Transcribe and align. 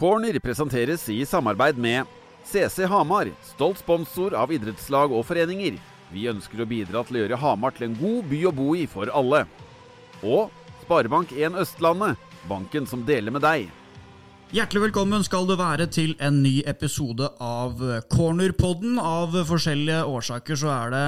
Corner 0.00 0.38
presenteres 0.38 1.08
i 1.08 1.26
samarbeid 1.26 1.76
med 1.78 2.04
CC 2.44 2.86
Hamar, 2.88 3.28
stolt 3.44 3.78
sponsor 3.78 4.32
av 4.32 4.48
idrettslag 4.48 5.12
og 5.12 5.26
foreninger. 5.28 5.74
Vi 6.08 6.22
ønsker 6.30 6.62
å 6.62 6.66
bidra 6.70 7.02
til 7.04 7.18
å 7.18 7.20
gjøre 7.20 7.38
Hamar 7.42 7.74
til 7.76 7.90
en 7.90 7.98
god 7.98 8.30
by 8.30 8.38
å 8.48 8.52
bo 8.56 8.70
i 8.80 8.86
for 8.88 9.12
alle. 9.12 9.42
Og 10.24 10.48
Sparebank1 10.86 11.60
Østlandet, 11.60 12.16
banken 12.48 12.88
som 12.88 13.04
deler 13.04 13.36
med 13.36 13.44
deg. 13.44 13.68
Hjertelig 14.50 14.80
velkommen 14.88 15.22
skal 15.22 15.44
du 15.46 15.52
være 15.54 15.84
til 15.94 16.16
en 16.18 16.40
ny 16.42 16.56
episode 16.66 17.22
av 17.38 17.78
Cornerpodden. 18.10 18.96
Av 18.98 19.36
forskjellige 19.46 20.00
årsaker 20.10 20.58
så 20.58 20.72
er 20.74 20.88
det 20.90 21.02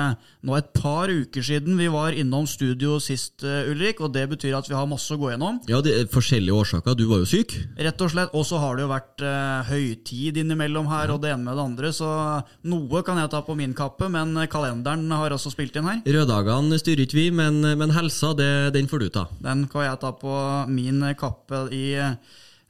nå 0.46 0.54
et 0.54 0.68
par 0.76 1.10
uker 1.10 1.42
siden 1.42 1.74
vi 1.74 1.88
var 1.90 2.14
innom 2.14 2.46
studio 2.46 3.00
sist, 3.02 3.42
eh, 3.42 3.66
Ulrik. 3.72 3.98
Og 3.98 4.12
det 4.14 4.28
betyr 4.30 4.54
at 4.54 4.70
vi 4.70 4.76
har 4.78 4.86
masse 4.86 5.10
å 5.10 5.18
gå 5.18 5.32
gjennom. 5.32 5.58
Ja, 5.66 5.80
det 5.82 5.90
er 5.90 6.12
forskjellige 6.12 6.54
årsaker. 6.54 6.94
Du 6.94 7.08
var 7.10 7.24
jo 7.24 7.26
syk. 7.32 7.56
Rett 7.82 8.04
og 8.06 8.12
slett. 8.12 8.30
Og 8.30 8.46
så 8.46 8.60
har 8.62 8.78
det 8.78 8.84
jo 8.84 8.92
vært 8.92 9.26
uh, 9.26 9.66
høytid 9.72 10.38
innimellom 10.38 10.86
her, 10.86 11.10
og 11.10 11.18
det 11.26 11.34
ene 11.34 11.42
med 11.42 11.58
det 11.58 11.66
andre. 11.66 11.90
Så 11.90 12.12
noe 12.70 13.02
kan 13.02 13.18
jeg 13.18 13.32
ta 13.34 13.42
på 13.42 13.58
min 13.58 13.74
kappe, 13.74 14.06
men 14.06 14.38
kalenderen 14.46 15.10
har 15.10 15.34
også 15.34 15.50
spilt 15.50 15.74
inn 15.82 15.90
her. 15.90 15.98
Røddagene 16.06 16.78
styrer 16.78 17.08
ikke 17.08 17.18
vi, 17.18 17.26
men, 17.42 17.58
men 17.58 17.98
helsa, 17.98 18.36
det, 18.38 18.70
den 18.78 18.86
får 18.86 19.02
du 19.02 19.10
ta. 19.18 19.26
Den 19.42 19.66
kan 19.66 19.88
jeg 19.88 19.98
ta 20.06 20.14
på 20.14 20.38
min 20.70 21.02
kappe 21.18 21.66
i 21.74 21.98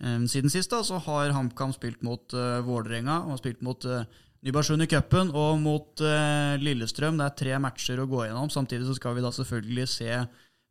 siden 0.02 0.50
sist 0.50 0.72
da, 0.72 0.82
så 0.82 0.98
har 1.04 1.30
HamKam 1.30 1.72
spilt 1.74 2.02
mot 2.02 2.34
uh, 2.34 2.58
Vålerenga 2.66 3.20
og 3.30 3.38
spilt 3.38 3.60
mot 3.62 3.84
uh, 3.86 4.02
Nybergsund 4.42 4.82
i 4.82 4.88
cupen 4.90 5.30
og 5.30 5.60
mot 5.62 6.02
uh, 6.02 6.58
Lillestrøm. 6.58 7.20
Det 7.20 7.28
er 7.28 7.38
tre 7.38 7.60
matcher 7.62 8.02
å 8.02 8.08
gå 8.10 8.24
gjennom. 8.26 8.50
Samtidig 8.50 8.88
så 8.88 8.96
skal 8.98 9.14
vi 9.14 9.22
da 9.22 9.30
selvfølgelig 9.30 9.86
se 9.92 10.18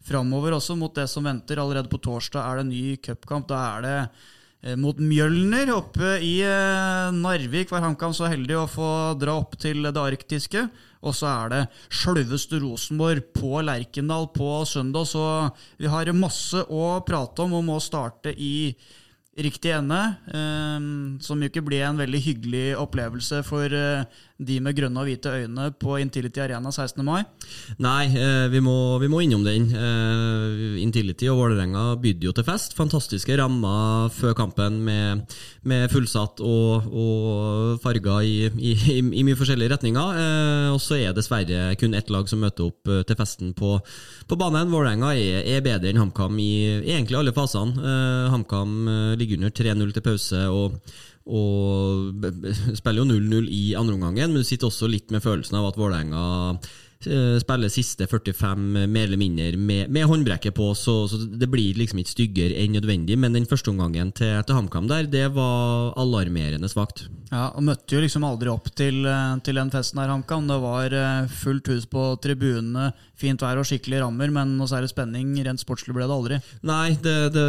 framover 0.04 0.58
også 0.58 0.76
mot 0.76 0.92
det 0.98 1.08
som 1.08 1.24
venter. 1.24 1.62
Allerede 1.64 1.92
på 1.92 2.02
torsdag 2.04 2.44
er 2.44 2.60
det 2.60 2.70
ny 2.74 2.84
cupkamp. 3.00 3.48
Da 3.48 3.64
er 3.70 3.86
det 3.86 3.98
uh, 4.04 4.76
mot 4.84 5.00
Mjølner 5.00 5.72
oppe 5.78 6.18
i 6.20 6.36
Narvik. 7.16 7.72
Var 7.72 7.88
HamKam 7.88 8.18
så 8.18 8.28
heldig 8.28 8.58
å 8.60 8.70
få 8.70 8.94
dra 9.22 9.40
opp 9.40 9.56
til 9.64 9.88
det 9.88 9.96
arktiske. 9.96 10.68
Og 11.08 11.16
så 11.16 11.30
er 11.32 11.54
det 11.54 11.62
sjølveste 11.88 12.60
Rosenborg 12.62 13.32
på 13.40 13.62
Lerkendal 13.64 14.28
på 14.36 14.58
søndag. 14.68 15.08
Så 15.08 15.24
vi 15.80 15.88
har 15.88 16.12
masse 16.12 16.68
å 16.68 16.98
prate 17.08 17.48
om 17.48 17.56
og 17.62 17.70
må 17.72 17.80
starte 17.80 18.36
i 18.36 18.76
riktig 19.40 19.72
ende, 19.72 20.00
eh, 20.28 20.80
som 21.24 21.40
jo 21.40 21.48
ikke 21.48 21.64
ble 21.64 21.80
en 21.88 22.02
veldig 22.02 22.22
hyggelig 22.26 22.66
opplevelse 22.82 23.44
for 23.48 23.72
eh, 23.72 24.04
de 24.42 24.58
med 24.64 24.76
grønne 24.78 25.02
og 25.02 25.08
hvite 25.08 25.32
øyne 25.44 25.68
på 25.80 25.98
Intility 26.02 26.42
Arena 26.42 26.72
16. 26.72 27.04
mai? 27.06 27.22
Nei, 27.82 28.06
eh, 28.10 28.48
vi 28.52 28.62
må, 28.64 28.98
vi 29.02 29.10
må 29.12 29.22
innom 29.22 29.44
den. 29.46 29.68
Eh, 29.76 30.80
Intility 30.82 31.30
og 31.32 31.40
Vålerenga 31.42 31.96
bydde 32.02 32.28
jo 32.28 32.34
til 32.36 32.48
fest. 32.48 32.76
Fantastiske 32.78 33.38
rammer 33.38 34.10
før 34.16 34.36
kampen 34.38 34.80
med, 34.86 35.26
med 35.68 35.88
fullsatt 35.94 36.42
og, 36.46 36.90
og 36.90 37.84
farger 37.84 38.26
i, 38.26 38.50
i, 38.72 38.74
i, 39.02 39.24
mye 39.28 39.38
forskjellige 39.40 39.76
retninger. 39.76 40.24
Eh, 40.24 40.70
og 40.74 40.82
så 40.82 40.98
er 41.00 41.16
dessverre 41.18 41.76
kun 41.80 41.98
ett 41.98 42.10
lag 42.14 42.30
som 42.30 42.42
møter 42.42 42.72
opp 42.72 42.92
til 43.08 43.20
festen 43.20 43.54
på, 43.58 43.78
på 44.28 44.40
banen. 44.40 44.74
Vålerenga 44.74 45.14
er, 45.14 45.46
er, 45.46 45.66
bedre 45.66 45.92
enn 45.92 46.02
HamKam 46.02 46.42
i 46.42 46.52
egentlig 46.82 47.20
alle 47.20 47.36
fasene. 47.36 47.94
HamKam 48.34 49.16
ligger 49.20 49.42
under 49.42 49.54
3-0 49.54 49.96
til 49.96 50.06
pause. 50.06 50.44
og 50.50 50.80
og 51.30 52.24
spiller 52.80 53.02
jo 53.02 53.10
0-0 53.10 53.50
i 53.54 53.64
andre 53.78 53.98
omgangen, 53.98 54.34
men 54.34 54.42
du 54.42 54.48
sitter 54.48 54.70
også 54.72 54.90
litt 54.90 55.12
med 55.14 55.24
følelsen 55.24 55.60
av 55.60 55.70
at 55.70 55.78
Vålerenga 55.78 56.24
spiller 57.42 57.72
siste 57.72 58.08
45 58.10 58.86
mer 58.92 59.08
eller 59.08 59.20
mindre 59.20 59.58
med, 59.58 59.90
med 59.92 60.08
håndbrekket 60.10 60.56
på, 60.58 60.72
så, 60.78 61.04
så, 61.10 61.20
det 61.26 61.50
blir 61.52 61.78
liksom 61.80 62.02
ikke 62.02 62.16
styggere 62.16 62.60
enn 62.62 62.76
nødvendig. 62.78 63.18
Men 63.20 63.38
den 63.38 63.48
første 63.50 63.72
omgangen 63.74 64.14
til, 64.18 64.38
til 64.46 64.58
HamKam 64.58 64.90
der, 64.92 65.10
det 65.10 65.28
var 65.36 65.92
alarmerende 66.00 66.70
svakt. 66.72 67.08
Ja, 67.32 67.46
og 67.56 67.64
møtte 67.64 67.96
jo 67.96 68.02
liksom 68.04 68.26
aldri 68.28 68.52
opp 68.52 68.68
til, 68.76 69.06
eh, 69.08 69.38
til 69.46 69.56
den 69.56 69.72
festen 69.72 70.02
her, 70.02 70.12
HamKam. 70.12 70.50
Det 70.50 70.58
var 70.60 70.92
eh, 70.92 71.30
fullt 71.32 71.70
hus 71.72 71.86
på 71.88 72.04
tribunene, 72.20 72.90
fint 73.16 73.40
vær 73.40 73.62
og 73.62 73.68
skikkelige 73.70 74.02
rammer, 74.04 74.34
men 74.36 74.58
noe 74.58 74.68
særlig 74.68 74.92
spenning 74.92 75.32
rent 75.46 75.62
sportslig 75.62 75.96
ble 75.96 76.10
det 76.10 76.18
aldri. 76.18 76.40
Nei, 76.68 76.98
det, 77.00 77.16
det, 77.32 77.46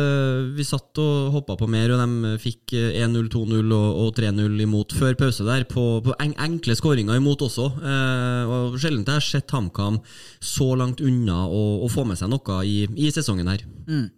vi 0.54 0.66
satt 0.69 1.03
og 1.03 1.32
hoppa 1.34 1.56
på 1.59 1.66
mer, 1.66 1.91
og 1.97 1.98
de 1.98 2.37
fikk 2.43 2.77
1-0, 2.78 3.27
2-0 3.32 3.75
og, 3.75 3.88
og 4.04 4.15
3-0 4.21 4.62
imot 4.62 4.94
før 4.94 5.19
pause 5.19 5.48
der, 5.48 5.66
på, 5.66 5.87
på 6.06 6.15
enkle 6.22 6.78
skåringer 6.78 7.19
imot 7.19 7.43
også. 7.43 7.66
Eh, 7.82 8.54
og 8.54 8.78
Sjelden 8.78 9.03
jeg 9.03 9.19
har 9.19 9.27
sett 9.27 9.41
sett 9.42 9.50
HamKam 9.50 10.00
så 10.41 10.75
langt 10.78 11.00
unna 11.00 11.47
å, 11.47 11.82
å, 11.84 11.88
få 11.91 12.06
med 12.06 12.19
seg 12.19 12.30
noe 12.32 12.62
i, 12.64 12.86
i 12.97 13.10
sesongen 13.12 13.50
her. 13.50 13.64
Mm. 13.88 14.10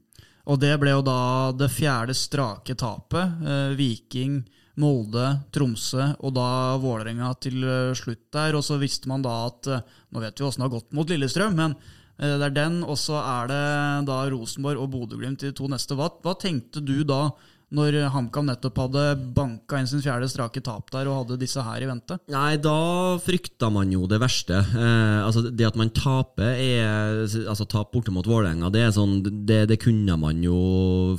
Og 0.45 0.61
det 0.61 0.75
ble 0.81 0.93
jo 0.93 1.05
da 1.05 1.53
det 1.57 1.71
fjerde 1.73 2.15
strake 2.17 2.77
tapet. 2.77 3.41
Eh, 3.45 3.73
Viking, 3.79 4.43
Molde, 4.81 5.25
Tromsø 5.55 6.11
og 6.19 6.35
da 6.37 6.77
Vålerenga 6.83 7.31
til 7.41 7.65
eh, 7.65 7.97
slutt 7.97 8.27
der. 8.35 8.59
Og 8.59 8.65
så 8.67 8.79
visste 8.81 9.09
man 9.11 9.25
da 9.25 9.45
at 9.49 9.71
eh, 9.71 9.85
Nå 10.13 10.23
vet 10.23 10.39
vi 10.41 10.47
åssen 10.47 10.63
det 10.63 10.69
har 10.69 10.77
gått 10.77 10.93
mot 10.95 11.09
Lillestrøm, 11.11 11.57
men 11.57 11.77
eh, 12.19 12.37
det 12.37 12.51
er 12.51 12.57
den, 12.59 12.83
og 12.85 12.99
så 13.01 13.19
er 13.23 13.51
det 13.51 13.65
da 14.11 14.21
Rosenborg 14.31 14.85
og 14.85 14.93
Bodø-Glimt 14.93 15.47
de 15.47 15.55
to 15.57 15.71
neste. 15.73 15.97
Hva, 15.99 16.11
hva 16.23 16.37
tenkte 16.39 16.85
du 16.85 17.01
da? 17.09 17.29
Når 17.75 17.97
HamKam 18.15 18.49
nettopp 18.49 18.79
hadde 18.85 19.05
banka 19.37 19.81
inn 19.81 19.89
sin 19.91 20.03
fjerde 20.05 20.29
strake 20.31 20.63
tap 20.65 20.91
der 20.95 21.09
og 21.11 21.23
hadde 21.23 21.39
disse 21.41 21.63
her 21.65 21.83
i 21.83 21.89
vente? 21.89 22.19
Nei, 22.33 22.57
da 22.63 23.19
frykta 23.23 23.71
man 23.73 23.93
jo 23.93 24.09
det 24.11 24.21
verste. 24.23 24.61
Eh, 24.61 25.21
altså 25.25 25.45
Det 25.51 25.67
at 25.69 25.79
man 25.79 25.93
taper 25.95 26.55
er, 26.55 27.25
altså 27.51 27.67
tap 27.71 27.93
borte 27.95 28.15
mot 28.15 28.27
Vålerenga, 28.27 28.71
det, 28.75 28.87
sånn, 28.97 29.21
det, 29.47 29.65
det, 29.71 29.79
kunne 29.83 30.17
man 30.21 30.43
jo 30.45 30.57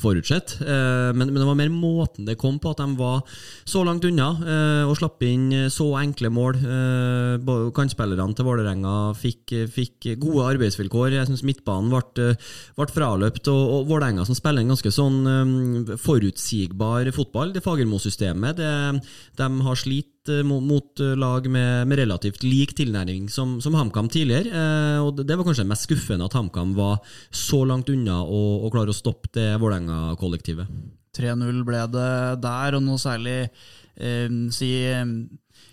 forutsett. 0.01 0.57
Eh, 0.63 1.11
men, 1.15 1.29
men, 1.29 1.41
det 1.41 1.49
var 1.49 1.59
mer 1.59 1.73
måten 1.73 2.27
det 2.27 2.37
kom 2.41 2.59
på, 2.61 2.73
at 2.73 2.83
de 2.83 2.99
var 2.99 3.21
så 3.67 3.83
langt 3.87 4.05
unna 4.07 4.31
eh, 4.41 4.83
og 4.87 4.95
slapp 4.99 5.23
inn 5.27 5.69
så 5.73 5.89
enkle 6.01 6.31
mål. 6.33 6.61
Eh, 6.63 7.53
kantspillerne 7.75 8.37
til 8.37 8.47
Vålerenga 8.47 8.95
fikk, 9.19 9.55
fikk, 9.73 10.11
gode 10.21 10.47
arbeidsvilkår. 10.55 11.19
Jeg 11.19 11.29
syns 11.29 11.45
midtbanen 11.47 11.91
ble, 11.91 12.31
ble 12.77 12.89
fraløpt, 12.95 13.51
og, 13.51 13.63
og 13.79 13.89
Vålerenga 13.91 14.25
som 14.27 14.37
spiller 14.37 14.63
en 14.63 14.73
ganske 14.73 14.91
sånn 14.93 15.21
um, 15.25 15.95
forutsigbar 16.01 16.44
forutsigbar 16.45 17.11
fotball. 17.13 17.53
Det 17.53 17.63
Fagermo-systemet 17.63 18.57
de 18.57 19.47
har 19.61 19.75
slitt 19.75 20.29
eh, 20.29 20.43
mot, 20.43 20.99
eh, 20.99 21.15
lag 21.15 21.47
med, 21.49 21.87
med, 21.87 21.97
relativt 21.97 22.43
lik 22.43 22.75
tilnærming 22.75 23.29
som, 23.29 23.59
som 23.61 23.73
HamKam 23.73 24.09
tidligere. 24.09 24.51
Eh, 24.51 24.99
og 25.01 25.25
Det 25.25 25.35
var 25.35 25.45
kanskje 25.45 25.67
mest 25.67 25.87
skuffende 25.87 26.25
at 26.25 26.33
HamKam 26.33 26.75
var 26.75 26.99
så 27.31 27.65
langt 27.65 27.89
unna 27.89 28.23
å, 28.23 28.69
klare 28.71 28.89
å 28.89 28.95
stoppe 28.95 29.29
det 29.33 29.57
Vålerenga-kollektivet. 29.59 30.67
3-0 31.15 31.63
ble 31.63 31.81
det 31.93 32.41
der, 32.43 32.75
og 32.75 32.83
noe 32.83 32.99
særlig 32.99 33.47
eh, 33.95 34.29
si 34.51 34.71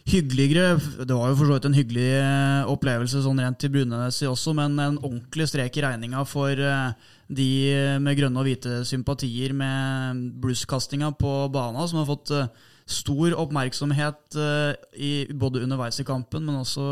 hyggeligere. 0.07 0.79
Det 1.07 1.15
var 1.15 1.31
jo 1.31 1.39
for 1.39 1.47
så 1.47 1.57
vidt 1.57 1.67
en 1.69 1.77
hyggelig 1.77 2.13
opplevelse 2.71 3.23
sånn 3.23 3.39
rent 3.43 3.59
til 3.63 3.71
Brunenes 3.75 4.23
også, 4.27 4.55
men 4.59 4.79
en 4.79 5.01
ordentlig 5.03 5.47
strek 5.51 5.77
i 5.79 5.85
regninga 5.85 6.25
for 6.27 6.59
de 7.33 7.49
med 8.03 8.19
grønne 8.19 8.41
og 8.41 8.47
hvite 8.47 8.83
sympatier 8.89 9.55
med 9.57 10.23
blueskastinga 10.43 11.13
på 11.19 11.33
bana, 11.53 11.87
som 11.89 12.03
har 12.03 12.09
fått 12.11 12.33
eh, 12.37 12.51
stor 12.89 13.37
oppmerksomhet 13.41 14.39
eh, 14.39 15.33
både 15.33 15.63
underveis 15.65 16.01
i 16.03 16.07
kampen, 16.09 16.45
men 16.47 16.61
også 16.63 16.87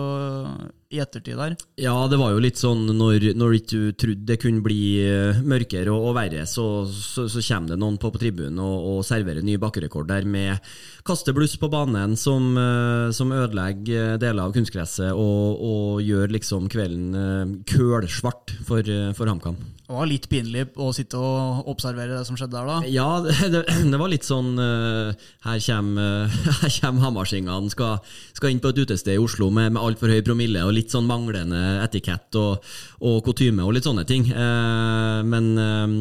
i 0.90 0.98
ettertid 0.98 1.38
der. 1.38 1.54
Ja, 1.78 1.94
det 2.10 2.18
var 2.18 2.32
jo 2.34 2.42
litt 2.42 2.58
sånn 2.58 2.82
når, 2.98 3.30
når 3.38 3.52
du 3.52 3.58
ikke 3.60 3.80
trodde 3.94 4.26
det 4.26 4.40
kunne 4.42 4.62
bli 4.64 4.98
eh, 5.04 5.38
mørkere 5.46 5.92
og, 5.94 6.08
og 6.10 6.16
verre, 6.18 6.42
så, 6.50 6.82
så, 6.90 7.28
så, 7.30 7.42
kommer 7.46 7.72
det 7.72 7.78
noen 7.78 7.98
på, 8.00 8.10
på 8.10 8.18
tribunen 8.18 8.58
og, 8.58 8.86
og, 8.90 9.04
serverer 9.06 9.46
ny 9.46 9.54
bakkerekord 9.62 10.08
der 10.10 10.26
med 10.26 10.58
kastebluss 11.06 11.54
på 11.62 11.70
banen 11.70 12.16
som, 12.18 12.50
eh, 12.58 13.10
som 13.14 13.30
ødelegger 13.34 14.18
deler 14.20 14.48
av 14.48 14.54
kunstgresset 14.56 15.12
og, 15.14 15.62
og, 15.62 16.02
gjør 16.02 16.34
liksom 16.34 16.66
kvelden 16.72 17.20
eh, 17.20 17.54
kølsvart 17.70 18.56
for, 18.66 18.90
for 19.14 19.30
HamKam. 19.30 19.60
Det 19.90 19.94
var 19.94 20.06
litt 20.06 20.26
pinlig 20.30 20.68
å 20.78 20.90
sitte 20.94 21.18
og 21.18 21.70
observere 21.70 22.18
det 22.18 22.26
som 22.26 22.36
skjedde 22.38 22.58
der, 22.58 22.66
da? 22.66 22.90
Ja, 22.90 23.08
det, 23.54 23.62
det 23.94 23.98
var 23.98 24.10
litt 24.10 24.26
sånn 24.26 24.52
Her 24.58 25.62
kommer, 25.64 26.30
her 26.60 26.76
kommer 26.80 27.06
Hamarsingene, 27.06 27.70
skal, 27.70 28.02
skal 28.34 28.54
inn 28.54 28.62
på 28.62 28.74
et 28.74 28.82
utested 28.82 29.14
i 29.14 29.22
Oslo 29.22 29.50
med, 29.54 29.74
med 29.74 29.82
altfor 29.82 30.10
høy 30.10 30.22
promille. 30.26 30.66
og 30.66 30.79
litt 30.80 30.92
sånn 30.92 31.08
manglende 31.08 31.60
etikett 31.84 32.36
og, 32.40 32.64
og 33.04 33.20
kutyme 33.26 33.64
og 33.66 33.74
litt 33.76 33.86
sånne 33.86 34.06
ting. 34.08 34.26
Eh, 34.30 35.20
men 35.26 35.50
eh, 35.60 35.94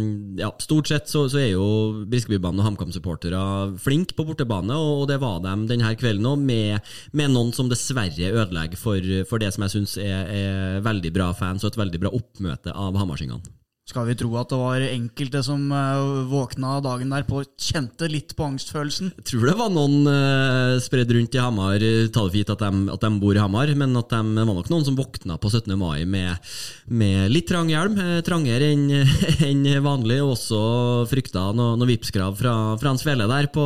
ja, 0.43 0.51
stort 0.63 0.89
sett 0.91 1.11
så, 1.11 1.25
så 1.31 1.41
er 1.43 1.51
jo 1.53 1.67
Briskeby-banen 2.09 2.63
og 2.63 2.71
HamKam-supportere 2.71 3.43
flinke 3.81 4.17
på 4.17 4.25
bortebane, 4.31 4.75
og, 4.75 5.05
det 5.09 5.19
var 5.21 5.39
de 5.43 5.55
denne 5.69 5.93
kvelden 5.99 6.27
òg, 6.29 6.41
med, 6.49 6.91
med, 7.13 7.33
noen 7.33 7.53
som 7.55 7.69
dessverre 7.71 8.31
ødelegger 8.31 8.79
for, 8.79 9.13
for 9.29 9.41
det 9.41 9.53
som 9.55 9.65
jeg 9.65 9.75
syns 9.75 9.97
er, 10.01 10.33
er, 10.33 10.83
veldig 10.85 11.13
bra 11.15 11.31
fans 11.37 11.65
og 11.65 11.73
et 11.73 11.81
veldig 11.81 12.03
bra 12.05 12.13
oppmøte 12.15 12.73
av 12.75 12.97
Hamarsingene. 12.99 13.58
Skal 13.89 14.05
vi 14.05 14.15
tro 14.19 14.29
at 14.37 14.51
det 14.51 14.59
var 14.59 14.83
enkelte 14.85 15.41
som 15.45 15.63
uh, 15.73 16.25
våkna 16.29 16.77
dagen 16.85 17.09
der 17.13 17.25
på 17.27 17.41
kjente 17.57 18.09
litt 18.11 18.35
på 18.37 18.45
angstfølelsen? 18.45 19.13
Jeg 19.17 19.27
tror 19.31 19.47
det 19.49 19.55
var 19.59 19.73
noen 19.73 20.05
uh, 20.05 20.77
spredd 20.83 21.09
rundt 21.15 21.35
i 21.35 21.41
Hamar, 21.41 21.79
ta 21.79 22.23
det 22.25 22.29
for 22.29 22.37
gitt 22.37 22.53
at, 22.53 22.63
at, 22.69 23.01
de 23.01 23.11
bor 23.21 23.35
i 23.37 23.41
Hamar, 23.41 23.71
men 23.79 23.97
at 23.97 24.13
de, 24.13 24.21
var 24.37 24.53
nok 24.53 24.69
noen 24.71 24.85
som 24.85 24.97
våkna 24.97 25.39
på 25.41 25.51
17. 25.51 25.73
mai 25.79 26.05
med, 26.05 26.51
med 26.89 27.33
litt 27.33 27.49
trang 27.49 27.69
hjelm, 27.71 27.97
eh, 27.99 28.21
trangere 28.25 28.69
enn 28.73 28.85
en 29.49 29.65
vanlig, 29.85 30.19
og 30.23 30.35
også 30.35 30.61
frykta 31.09 31.49
noen 31.57 31.79
noe 31.79 31.89
Vipps-krav 31.89 32.37
fra 32.39 32.55
hans 32.83 33.05
Velle 33.07 33.27
der 33.29 33.49
på, 33.53 33.65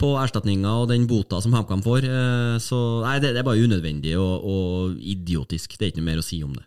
på 0.00 0.12
erstatninga 0.20 0.76
og 0.82 0.90
den 0.92 1.08
bota 1.10 1.40
som 1.44 1.54
HamKam 1.56 1.84
får. 1.84 2.08
Uh, 2.08 2.54
så 2.62 2.78
nei, 3.04 3.18
det, 3.20 3.34
det, 3.34 3.42
er 3.42 3.48
bare 3.48 3.64
unødvendig 3.64 4.16
og, 4.20 4.44
og 4.44 5.02
idiotisk. 5.02 5.76
Det 5.76 5.84
er 5.84 5.92
ikke 5.92 6.04
noe 6.04 6.12
mer 6.12 6.24
å 6.24 6.26
si 6.26 6.40
om 6.46 6.54
det. 6.56 6.64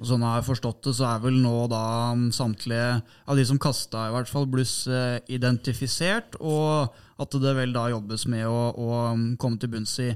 Og 0.00 0.08
sånn 0.08 0.24
jeg 0.24 0.46
forstått 0.46 0.86
det, 0.86 0.94
så 0.96 1.10
er 1.10 1.24
vel 1.26 1.36
nå 1.42 1.54
da 1.68 1.84
samtlige 2.32 3.00
av 3.28 3.36
de 3.36 3.44
som 3.44 3.60
kasta, 3.60 4.06
i 4.08 4.14
hvert 4.14 4.30
fall, 4.32 4.48
bluss 4.48 4.86
eh, 4.88 5.18
identifisert, 5.28 6.38
og 6.40 6.94
at 7.20 7.36
det 7.42 7.52
vel 7.58 7.74
da 7.76 7.90
jobbes 7.92 8.24
med 8.32 8.46
å, 8.48 8.60
å 8.72 9.00
komme 9.40 9.60
til 9.60 9.74
bunns 9.74 9.98
i 10.00 10.08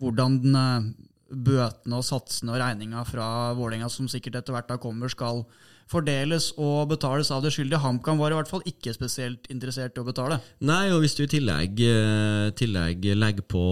hvordan 0.00 0.36
den, 0.44 0.58
eh, 0.60 1.08
bøtene 1.30 2.00
og 2.00 2.04
satsene 2.04 2.52
og 2.52 2.60
regninga 2.60 3.04
fra 3.08 3.54
Vålerenga, 3.56 3.88
som 3.88 4.10
sikkert 4.10 4.40
etter 4.40 4.56
hvert 4.56 4.68
da 4.68 4.76
kommer, 4.82 5.08
skal 5.12 5.44
fordeles 5.90 6.50
og 6.60 6.90
betales 6.92 7.30
av 7.34 7.42
det 7.42 7.52
skyldige. 7.54 7.80
HamKam 7.82 8.20
var 8.20 8.32
i 8.32 8.38
hvert 8.38 8.50
fall 8.50 8.62
ikke 8.68 8.94
spesielt 8.94 9.48
interessert 9.52 9.96
i 9.98 10.02
å 10.02 10.06
betale. 10.06 10.38
Nei, 10.66 10.84
og 10.94 11.02
hvis 11.02 11.16
du 11.18 11.24
i 11.24 11.30
tillegg, 11.30 11.82
eh, 11.82 12.50
tillegg 12.58 13.08
legger 13.18 13.46
på 13.50 13.64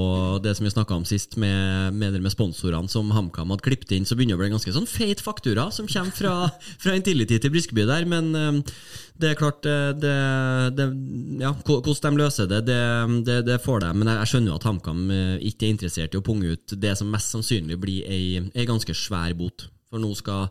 det 0.43 0.57
som 0.59 0.67
vi 0.67 0.75
snakka 0.75 0.99
om 0.99 1.07
sist, 1.09 1.39
med, 1.39 1.95
med, 1.95 2.19
med 2.23 2.35
sponsorene 2.35 2.91
som 2.91 3.13
HamKam 3.15 3.55
hadde 3.55 3.67
klippet 3.67 3.95
inn, 3.95 4.09
så 4.09 4.19
begynner 4.19 4.35
det 4.35 4.41
å 4.41 4.43
bli 4.43 4.51
en 4.51 4.57
ganske 4.59 4.75
sånn 4.75 4.91
feit 4.91 5.23
faktura 5.23 5.69
som 5.75 5.91
kommer 5.91 6.17
fra, 6.17 6.35
fra 6.83 6.97
Intility 6.99 7.39
til 7.39 7.55
Briskeby 7.55 7.87
der. 7.87 8.09
Men 8.11 8.35
eh, 8.35 8.61
det 9.19 9.33
er 9.33 9.39
klart 9.39 9.71
eh, 9.71 9.95
det, 9.95 10.19
det, 10.79 10.91
ja, 11.45 11.55
Hvordan 11.55 12.19
de 12.19 12.25
løser 12.25 12.51
det, 12.51 12.65
det, 12.67 13.41
det 13.47 13.63
får 13.63 13.87
de. 13.87 13.95
Men 13.95 14.15
jeg 14.17 14.33
skjønner 14.33 14.55
jo 14.55 14.59
at 14.59 14.69
HamKam 14.69 15.09
ikke 15.39 15.69
er 15.69 15.75
interessert 15.75 16.15
i 16.15 16.19
å 16.19 16.27
punge 16.27 16.55
ut 16.57 16.79
det 16.83 16.99
som 16.99 17.11
mest 17.13 17.31
sannsynlig 17.35 17.79
blir 17.79 18.07
ei, 18.11 18.39
ei 18.55 18.67
ganske 18.67 18.95
svær 18.97 19.35
bot. 19.39 19.69
For 19.89 20.03
nå 20.03 20.11
skal 20.19 20.51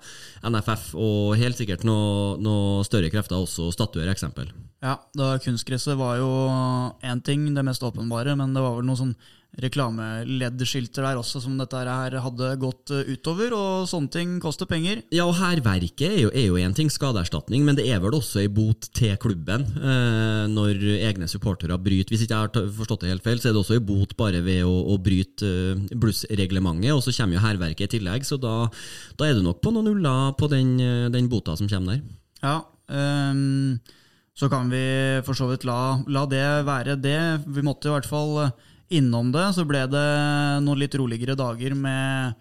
NFF 0.49 0.93
og 0.97 1.35
helt 1.37 1.59
sikkert 1.59 1.85
noen 1.85 2.41
noe 2.41 2.85
større 2.87 3.11
krefter 3.13 3.37
også 3.37 3.69
statuere 3.75 4.13
eksempel. 4.15 4.49
Ja, 4.83 4.99
da 5.17 5.31
kunstgresset 5.41 5.97
var 5.97 6.19
jo 6.19 6.29
én 7.01 7.23
ting, 7.25 7.49
det 7.55 7.65
mest 7.65 7.83
åpenbare, 7.83 8.35
men 8.37 8.53
det 8.53 8.61
var 8.61 8.77
vel 8.77 8.85
noen 8.85 8.99
sånn 8.99 9.17
reklameleddskilter 9.57 11.01
der 11.01 11.17
også 11.17 11.39
som 11.41 11.55
dette 11.57 11.79
her 11.81 12.13
hadde 12.21 12.49
gått 12.61 12.91
eh, 12.93 13.09
utover, 13.15 13.55
og 13.57 13.87
sånne 13.89 14.11
ting 14.13 14.35
koster 14.43 14.69
penger. 14.69 15.01
Ja, 15.15 15.25
og 15.25 15.37
hærverket 15.39 16.29
er 16.29 16.43
jo 16.45 16.59
én 16.61 16.75
ting, 16.77 16.91
skadeerstatning, 16.93 17.65
men 17.65 17.79
det 17.79 17.87
er 17.89 18.03
vel 18.03 18.13
også 18.19 18.43
ei 18.43 18.51
bot 18.53 18.89
til 18.97 19.15
klubben 19.21 19.65
eh, 19.65 20.45
når 20.51 20.83
egne 20.99 21.29
supportere 21.31 21.79
bryter 21.81 22.13
Hvis 22.13 22.27
ikke 22.27 22.37
jeg 22.37 22.45
har 22.45 22.71
forstått 22.77 23.05
det 23.05 23.15
helt 23.15 23.25
feil, 23.25 23.41
så 23.41 23.49
er 23.49 23.57
det 23.57 23.63
også 23.63 23.79
ei 23.79 23.85
bot 23.89 24.13
bare 24.19 24.43
ved 24.45 24.61
å, 24.67 24.77
å 24.93 25.01
bryte 25.01 25.49
eh, 25.73 25.85
blussreglementet, 25.97 26.93
og 26.93 27.01
så 27.01 27.15
kommer 27.17 27.39
jo 27.39 27.45
hærverket 27.47 27.87
i 27.87 27.97
tillegg, 27.97 28.29
så 28.29 28.37
da, 28.41 28.55
da, 29.17 29.25
er 29.25 29.39
det 29.39 29.45
nok 29.47 29.63
på 29.63 29.73
noen 29.73 29.89
nuller 29.89 30.37
på 30.37 30.51
den, 30.53 30.75
eh, 30.83 31.05
den 31.13 31.31
bota 31.31 31.57
som 31.57 31.71
kommer 31.71 31.97
der. 31.97 32.03
Ja, 32.43 32.59
um, 32.93 33.79
så 34.37 34.49
kan 34.51 34.69
vi 34.69 34.83
for 35.25 35.37
så 35.37 35.47
vidt 35.49 35.65
la, 35.65 35.97
la 36.05 36.25
det 36.29 36.45
være 36.67 36.97
det. 37.01 37.21
Vi 37.49 37.63
måtte 37.65 37.89
i 37.89 37.95
hvert 37.95 38.09
fall 38.09 38.51
innom 38.93 39.31
det. 39.33 39.47
Så 39.55 39.65
ble 39.67 39.81
det 39.89 40.07
noen 40.63 40.81
litt 40.81 40.95
roligere 40.99 41.37
dager 41.39 41.73
med 41.77 42.37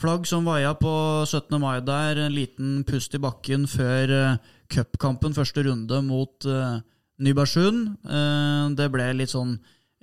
flagg 0.00 0.28
som 0.28 0.46
vaia 0.48 0.74
på 0.78 0.92
17. 1.24 1.56
mai 1.60 1.80
der. 1.84 2.20
En 2.26 2.36
liten 2.36 2.80
pust 2.88 3.16
i 3.16 3.22
bakken 3.22 3.66
før 3.70 4.12
uh, 4.12 4.38
cupkampen, 4.70 5.36
første 5.36 5.64
runde 5.66 6.00
mot 6.06 6.48
uh, 6.48 6.80
Nybergsund. 7.20 7.96
Uh, 8.04 8.70
det 8.76 8.90
ble 8.92 9.10
litt 9.18 9.32
sånn 9.32 9.56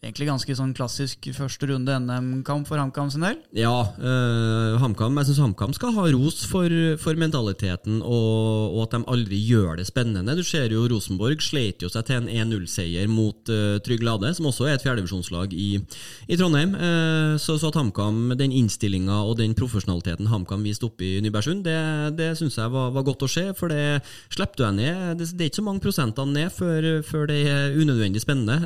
egentlig 0.05 0.27
ganske 0.29 0.53
sånn 0.53 0.75
klassisk 0.77 1.25
første 1.33 1.67
runde 1.71 1.95
NM-kamp 2.03 2.67
for 2.69 2.77
HamKam 2.77 3.09
sin 3.09 3.23
del. 3.25 3.39
Ja, 3.57 3.73
uh, 3.97 4.75
HamKam, 4.77 5.15
jeg 5.17 5.31
syns 5.31 5.39
HamKam 5.41 5.73
skal 5.73 5.95
ha 5.95 6.03
ros 6.13 6.43
for, 6.45 6.69
for 7.01 7.17
mentaliteten 7.17 8.03
og, 8.03 8.75
og, 8.75 8.83
at 8.85 8.93
de 8.93 8.99
aldri 9.09 9.39
gjør 9.41 9.79
det 9.79 9.87
spennende. 9.89 10.35
Du 10.37 10.45
ser 10.45 10.69
jo 10.73 10.85
Rosenborg 10.91 11.41
sleit 11.41 11.81
jo 11.81 11.89
seg 11.89 12.05
til 12.05 12.19
en 12.19 12.29
1-0-seier 12.29 13.09
mot 13.09 13.49
uh, 13.49 13.79
Trygg 13.81 14.05
Lade, 14.05 14.35
som 14.37 14.49
også 14.51 14.67
er 14.67 14.77
et 14.77 14.85
fjerdedivisjonslag 14.85 15.55
i, 15.57 15.81
i 16.29 16.37
Trondheim. 16.37 16.77
Uh, 16.77 17.33
så, 17.41 17.57
så, 17.57 17.73
at 17.73 17.81
HamKam, 17.81 18.35
den 18.37 18.53
innstillinga 18.53 19.23
og 19.25 19.39
den 19.41 19.57
profesjonaliteten 19.57 20.29
HamKam 20.29 20.61
viste 20.67 20.85
oppe 20.85 21.07
i 21.09 21.25
Nybergsund, 21.25 21.65
det, 21.65 21.79
det 22.21 22.29
syns 22.37 22.59
jeg 22.61 22.73
var, 22.75 22.93
var, 22.93 23.07
godt 23.09 23.25
å 23.25 23.31
se. 23.33 23.47
For 23.57 23.73
det 23.73 24.05
slipper 24.29 24.61
du 24.61 24.65
deg 24.67 24.77
ned. 24.77 25.01
Det, 25.17 25.31
det, 25.33 25.41
er 25.41 25.49
ikke 25.49 25.63
så 25.63 25.67
mange 25.71 25.85
prosentene 25.89 26.37
ned 26.37 26.53
før, 26.53 26.89
før 27.07 27.27
det 27.33 27.41
er 27.49 27.81
unødvendig 27.81 28.21
spennende. 28.21 28.61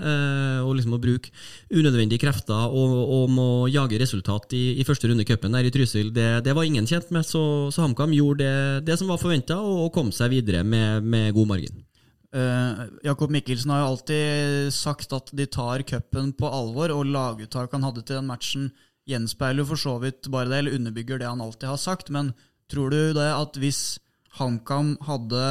og 0.66 0.76
liksom 0.76 1.00
å 1.00 1.02
bruke 1.02 1.21
bruke 1.22 1.80
unødvendige 1.80 2.20
krefter 2.20 2.70
og, 2.70 2.94
og 3.16 3.30
må 3.30 3.68
jage 3.68 4.00
resultat 4.00 4.54
i, 4.54 4.80
i 4.80 4.84
første 4.84 5.08
runde 5.08 5.24
i 5.24 5.26
cupen 5.26 5.54
der 5.54 5.66
i 5.66 5.72
Trysil, 5.72 6.14
det, 6.14 6.44
det, 6.46 6.56
var 6.56 6.64
ingen 6.64 6.88
tjent 6.88 7.12
med. 7.12 7.24
Så, 7.24 7.72
så 7.72 7.82
HamKam 7.82 8.12
gjorde 8.12 8.44
det, 8.44 8.86
det, 8.88 8.98
som 9.00 9.08
var 9.08 9.18
forventa, 9.18 9.58
og, 9.58 9.86
og, 9.86 9.92
kom 9.94 10.12
seg 10.12 10.32
videre 10.32 10.64
med, 10.64 11.04
med 11.04 11.34
god 11.34 11.48
margin. 11.48 11.84
Uh, 12.32 12.88
Jakob 13.04 13.32
Mikkelsen 13.32 13.72
har 13.72 13.82
jo 13.82 13.90
alltid 13.92 14.72
sagt 14.72 15.12
at 15.14 15.32
de 15.36 15.46
tar 15.46 15.84
cupen 15.84 16.32
på 16.34 16.48
alvor, 16.48 16.94
og 16.96 17.10
laguttak 17.10 17.72
han 17.76 17.84
hadde 17.84 18.06
til 18.06 18.20
den 18.20 18.30
matchen, 18.30 18.72
gjenspeiler 19.10 19.66
for 19.66 19.80
så 19.80 19.98
vidt 20.00 20.30
bare 20.32 20.48
det, 20.48 20.62
eller 20.62 20.78
underbygger 20.78 21.20
det 21.20 21.28
han 21.28 21.42
alltid 21.42 21.68
har 21.68 21.82
sagt. 21.82 22.12
Men 22.14 22.32
tror 22.72 22.94
du 22.94 23.12
det 23.18 23.28
at 23.34 23.58
hvis 23.60 24.00
HamKam 24.38 24.96
hadde 25.04 25.44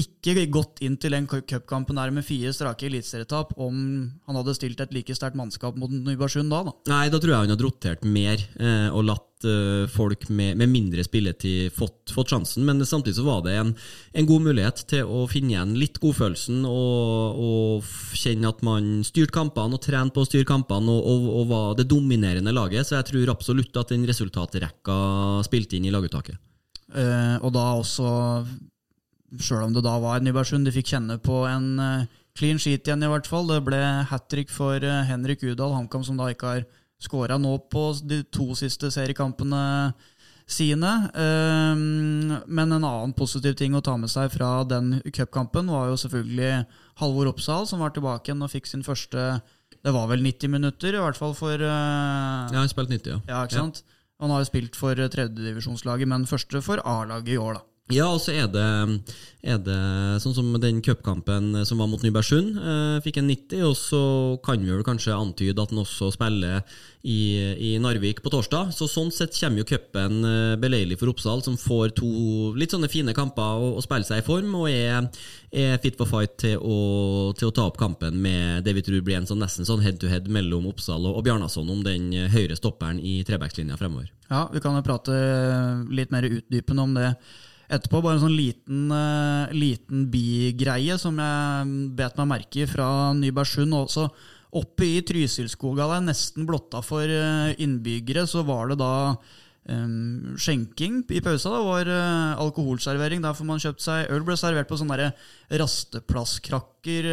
ikke 0.00 0.46
gått 0.52 0.80
inn 0.84 0.96
til 1.00 1.14
den 1.14 1.26
cupkampen 1.28 1.98
der 1.98 2.12
med 2.14 2.26
fire 2.26 2.52
strake 2.54 2.88
eliteserietap 2.88 3.52
om 3.60 3.80
han 4.26 4.38
hadde 4.38 4.54
stilt 4.56 4.80
et 4.82 4.94
like 4.94 5.14
sterkt 5.16 5.38
mannskap 5.38 5.78
mot 5.78 5.92
Nybergsund 5.92 6.52
da, 6.52 6.62
da? 6.66 6.76
Nei, 6.90 7.08
da 7.12 7.20
tror 7.20 7.34
jeg 7.34 7.44
han 7.44 7.52
hadde 7.54 7.66
rotert 7.66 8.06
mer 8.06 8.40
eh, 8.60 8.88
og 8.88 9.04
latt 9.08 9.46
eh, 9.48 9.84
folk 9.90 10.28
med, 10.28 10.58
med, 10.60 10.70
mindre 10.72 11.04
spilletid 11.06 11.74
fått, 11.76 12.12
fått, 12.14 12.32
sjansen. 12.32 12.66
Men 12.68 12.82
samtidig 12.86 13.18
så 13.18 13.26
var 13.26 13.44
det 13.46 13.56
en, 13.60 13.74
en, 14.12 14.28
god 14.30 14.46
mulighet 14.48 14.84
til 14.90 15.08
å 15.08 15.24
finne 15.30 15.54
igjen 15.54 15.76
litt 15.80 16.00
godfølelsen 16.02 16.64
og, 16.68 17.40
og 17.46 18.18
kjenne 18.18 18.52
at 18.52 18.64
man 18.66 18.92
styrte 19.06 19.36
kampene 19.36 19.78
og 19.78 19.84
trente 19.84 20.16
på 20.16 20.24
å 20.24 20.30
styre 20.30 20.48
kampene 20.48 20.92
og, 20.92 21.06
og, 21.06 21.30
og, 21.40 21.48
var 21.50 21.80
det 21.80 21.88
dominerende 21.90 22.54
laget. 22.56 22.88
Så 22.88 22.98
jeg 22.98 23.10
tror 23.12 23.34
absolutt 23.34 23.80
at 23.80 23.94
den 23.94 24.06
resultatrekka 24.08 25.00
spilte 25.46 25.78
inn 25.78 25.90
i 25.90 25.94
laguttaket. 25.94 26.40
Eh, 26.90 27.36
og 27.38 27.52
da 27.54 27.68
også 27.78 28.08
Sjøl 29.38 29.68
om 29.68 29.74
det 29.74 29.84
da 29.86 29.94
var 30.02 30.22
Nybergsund, 30.24 30.66
de 30.66 30.74
fikk 30.74 30.90
kjenne 30.90 31.16
på 31.22 31.44
en 31.46 31.66
uh, 31.78 32.06
clean 32.38 32.58
sheet 32.58 32.88
igjen, 32.88 33.04
i 33.06 33.10
hvert 33.10 33.28
fall. 33.30 33.46
Det 33.46 33.60
ble 33.66 33.80
hat 34.10 34.26
trick 34.32 34.50
for 34.50 34.82
uh, 34.82 35.02
Henrik 35.06 35.44
Udal, 35.46 35.76
HamKam 35.76 36.06
som 36.06 36.18
da 36.18 36.30
ikke 36.32 36.54
har 36.54 36.64
skåra 37.00 37.38
nå 37.40 37.54
på 37.72 37.84
de 38.04 38.24
to 38.34 38.50
siste 38.58 38.90
seriekampene 38.92 39.62
sine. 40.50 40.90
Uh, 41.14 41.78
men 42.42 42.74
en 42.74 42.82
annen 42.82 43.14
positiv 43.14 43.54
ting 43.60 43.78
å 43.78 43.84
ta 43.86 43.94
med 44.00 44.10
seg 44.10 44.32
fra 44.34 44.64
den 44.66 44.98
cupkampen 45.14 45.70
var 45.70 45.92
jo 45.92 46.02
selvfølgelig 46.02 46.66
Halvor 46.98 47.30
Oppsal, 47.30 47.70
som 47.70 47.84
var 47.84 47.94
tilbake 47.94 48.32
igjen 48.32 48.42
og 48.42 48.52
fikk 48.52 48.66
sin 48.68 48.84
første 48.84 49.30
Det 49.80 49.94
var 49.94 50.10
vel 50.10 50.20
90 50.26 50.50
minutter, 50.52 50.92
i 50.92 51.00
hvert 51.00 51.16
fall 51.16 51.38
for 51.38 51.54
Ja, 51.62 52.50
han 52.50 52.68
spilte 52.68 52.98
90, 52.98 53.14
ja. 53.14 53.22
ja 53.30 53.46
ikke 53.46 53.62
sant? 53.62 53.84
Ja. 53.86 53.96
Han 54.20 54.34
har 54.34 54.42
jo 54.42 54.50
spilt 54.50 54.76
for 54.76 54.98
tredjedivisjonslaget, 54.98 56.08
men 56.10 56.26
første 56.28 56.60
for 56.60 56.82
A-laget 56.84 57.38
i 57.38 57.40
år, 57.40 57.56
da. 57.56 57.69
Ja, 57.90 58.06
og 58.14 58.20
så 58.22 58.32
er 58.36 58.46
det, 58.50 58.66
er 59.42 59.58
det 59.64 59.78
sånn 60.22 60.34
som 60.36 60.52
den 60.62 60.78
cupkampen 60.84 61.64
som 61.66 61.80
var 61.82 61.88
mot 61.90 62.02
Nybergsund. 62.04 62.54
Eh, 62.54 62.98
fikk 63.04 63.18
en 63.20 63.30
90, 63.30 63.64
og 63.66 63.74
så 63.78 64.02
kan 64.44 64.62
vi 64.62 64.70
vel 64.70 64.86
kanskje 64.86 65.16
antyde 65.16 65.58
at 65.58 65.72
han 65.74 65.82
også 65.82 66.12
spiller 66.14 66.62
i, 67.02 67.18
i 67.56 67.70
Narvik 67.82 68.22
på 68.22 68.30
torsdag. 68.32 68.70
Så 68.76 68.86
Sånn 68.90 69.10
sett 69.14 69.34
kommer 69.38 69.62
jo 69.62 69.68
cupen 69.72 70.28
eh, 70.28 70.54
beleilig 70.60 71.00
for 71.00 71.10
Oppsal, 71.10 71.42
som 71.46 71.58
får 71.58 71.96
to 71.98 72.10
litt 72.58 72.74
sånne 72.74 72.90
fine 72.92 73.14
kamper 73.16 73.58
å, 73.64 73.74
å 73.80 73.84
spille 73.84 74.06
seg 74.06 74.22
i 74.22 74.26
form, 74.26 74.54
og 74.60 74.70
er, 74.70 75.10
er 75.50 75.82
fit 75.82 75.98
for 75.98 76.10
fight 76.10 76.38
til 76.44 76.62
å, 76.62 76.78
til 77.34 77.50
å, 77.50 77.54
ta 77.56 77.66
opp 77.66 77.80
kampen 77.80 78.22
med 78.22 78.64
det 78.66 78.76
vi 78.78 78.86
tror 78.86 79.02
blir 79.06 79.18
en 79.18 79.28
sånn 79.28 79.42
nesten 79.42 79.66
sånn 79.68 79.82
head 79.82 79.98
to 80.02 80.10
head 80.10 80.30
mellom 80.30 80.70
Oppsal 80.70 81.02
og, 81.02 81.18
og 81.18 81.26
Bjarnason 81.26 81.74
om 81.74 81.82
den 81.86 82.12
høyre 82.30 82.58
stopperen 82.58 83.02
i 83.02 83.20
trebackslinja 83.26 83.80
fremover. 83.80 84.12
Ja, 84.30 84.46
vi 84.52 84.62
kan 84.62 84.76
jo 84.78 84.86
prate 84.86 85.14
litt 85.90 86.12
mer 86.14 86.28
utdypende 86.28 86.84
om 86.86 86.92
det 86.94 87.14
etterpå. 87.70 88.02
Bare 88.02 88.18
en 88.18 88.24
sånn 88.24 88.36
liten, 88.36 88.88
uh, 88.92 89.50
liten 89.54 90.08
bigreie 90.12 90.98
som 91.00 91.18
jeg 91.20 91.74
bet 91.98 92.18
meg 92.20 92.30
merke 92.34 92.64
i 92.64 92.68
fra 92.70 92.88
Nybergsund. 93.16 93.76
Også 93.76 94.08
oppe 94.60 94.86
i 94.86 95.04
Trysilskoga, 95.06 95.86
der 95.92 96.08
nesten 96.08 96.48
blotta 96.48 96.82
for 96.84 97.06
uh, 97.06 97.54
innbyggere, 97.62 98.26
så 98.28 98.44
var 98.46 98.72
det 98.72 98.80
da 98.82 98.92
um, 99.14 100.36
skjenking 100.40 101.04
i 101.08 101.22
pausa. 101.24 101.54
Det 101.54 101.64
var 101.70 101.90
uh, 101.90 102.40
alkoholservering. 102.46 103.22
Der 103.24 103.36
får 103.38 103.50
man 103.50 103.62
kjøpt 103.62 103.86
seg 103.86 104.10
øl. 104.10 104.24
Ble 104.26 104.38
servert 104.40 104.70
på 104.70 104.80
sånne 104.80 105.12
rasteplasskrakker, 105.62 107.12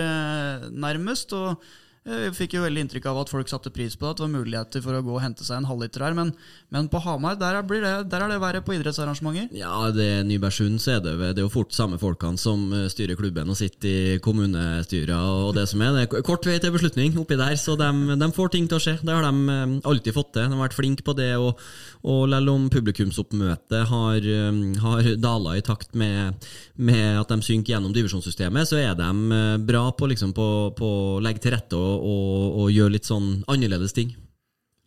nærmest. 0.73 1.37
og 1.37 1.61
Jeg 2.07 2.35
fikk 2.37 2.53
jo 2.55 2.63
veldig 2.63 2.85
inntrykk 2.85 3.09
av 3.11 3.17
at 3.19 3.31
folk 3.31 3.49
satte 3.51 3.71
pris 3.73 3.97
på 3.99 4.05
det, 4.05 4.13
at 4.13 4.19
det 4.21 4.23
var 4.23 4.31
muligheter 4.31 4.83
for 4.83 4.95
å 4.95 5.01
gå 5.03 5.15
og 5.17 5.19
hente 5.19 5.43
seg 5.43 5.59
en 5.59 5.67
halvliter 5.67 6.05
her. 6.05 6.13
Men, 6.15 6.29
men 6.71 6.87
på 6.91 7.01
Hamar, 7.03 7.35
der, 7.39 7.59
det, 7.67 7.91
der 8.07 8.23
er 8.23 8.31
det 8.31 8.37
verre 8.39 8.61
på 8.63 8.77
idrettsarrangementer. 8.77 9.49
Ja, 9.57 9.89
det 9.91 10.05
er 10.13 10.23
Nybergsund 10.27 10.79
så 10.79 10.95
er 10.95 11.01
det, 11.03 11.17
det 11.19 11.41
er 11.41 11.43
jo 11.43 11.51
fort 11.51 11.75
samme 11.75 11.99
folkene 11.99 12.39
som 12.39 12.69
eh, 12.71 12.85
styrer 12.91 13.19
klubben 13.19 13.51
og 13.51 13.59
sitter 13.59 14.15
i 14.15 14.21
kommunestyret 14.23 15.11
og 15.17 15.51
det 15.57 15.65
som 15.67 15.83
er. 15.83 15.97
Det 15.97 16.05
er 16.07 16.23
kort 16.27 16.47
vei 16.47 16.55
til 16.63 16.71
beslutning 16.75 17.17
oppi 17.19 17.35
der, 17.39 17.57
så 17.59 17.75
de, 17.79 17.89
de 18.15 18.31
får 18.37 18.53
ting 18.55 18.71
til 18.71 18.79
å 18.79 18.83
skje. 18.83 18.95
Det 19.03 19.11
har 19.11 19.27
de 19.27 19.57
eh, 19.57 19.75
alltid 19.91 20.15
fått 20.15 20.31
til. 20.37 20.47
De 20.47 20.55
har 20.55 20.63
vært 20.63 20.79
flinke 20.79 21.03
på 21.03 21.17
det. 21.17 21.33
Og, 21.43 21.59
og 22.07 22.23
selv 22.31 22.53
om 22.53 22.69
publikumsoppmøtet 22.71 23.91
har, 23.91 24.31
eh, 24.37 24.63
har 24.85 25.11
dala 25.19 25.57
i 25.59 25.65
takt 25.65 25.91
med, 25.99 26.47
med 26.79 27.19
at 27.19 27.35
de 27.35 27.41
synker 27.43 27.75
gjennom 27.75 27.91
divisjonssystemet, 27.95 28.71
så 28.71 28.79
er 28.79 28.95
de 28.95 29.43
bra 29.67 29.83
på, 29.91 30.07
liksom, 30.07 30.31
på, 30.37 30.47
på 30.77 30.87
å 30.87 31.21
legge 31.23 31.43
til 31.43 31.57
rette 31.57 31.75
og 31.75 31.96
og, 31.97 32.61
og 32.61 32.71
gjøre 32.73 32.95
litt 32.95 33.09
sånn 33.09 33.43
annerledes 33.51 33.95
ting. 33.97 34.15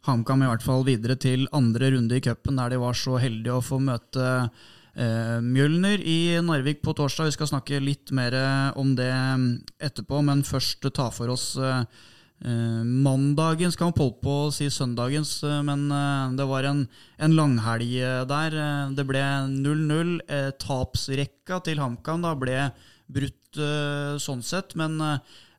HamKam 0.06 0.44
i 0.44 0.48
hvert 0.48 0.64
fall 0.64 0.84
videre 0.86 1.16
til 1.20 1.44
andre 1.56 1.90
runde 1.94 2.16
i 2.16 2.22
cupen, 2.24 2.56
der 2.56 2.72
de 2.72 2.80
var 2.80 2.96
så 2.96 3.18
heldige 3.20 3.58
å 3.58 3.64
få 3.64 3.80
møte 3.84 4.28
eh, 4.96 5.40
Mjølner 5.44 6.00
i 6.00 6.38
Narvik 6.44 6.80
på 6.84 6.94
torsdag. 6.96 7.28
Vi 7.28 7.36
skal 7.36 7.50
snakke 7.50 7.82
litt 7.84 8.12
mer 8.16 8.36
om 8.80 8.94
det 8.96 9.10
etterpå, 9.82 10.22
men 10.24 10.46
først 10.46 10.88
ta 10.96 11.10
for 11.12 11.34
oss 11.34 11.52
eh, 11.60 11.82
eh 12.40 12.80
mandagen, 12.80 13.72
skal 13.72 13.90
man 13.90 13.98
holde 13.98 14.22
på 14.24 14.38
å 14.46 14.54
si 14.54 14.70
søndagens, 14.72 15.34
eh, 15.44 15.60
men 15.68 15.84
eh, 15.92 16.32
det 16.40 16.48
var 16.48 16.70
en, 16.70 16.86
en 17.18 17.36
langhelg 17.36 17.92
eh, 18.00 18.24
der. 18.24 18.56
Det 18.96 19.04
ble 19.04 19.26
0-0. 19.52 20.16
tapsrekka 20.64 21.60
til 21.68 21.84
HamKam 21.84 22.24
ble 22.40 22.70
brutt 23.10 23.36
sånn 24.22 24.42
sett, 24.46 24.76
men 24.78 25.00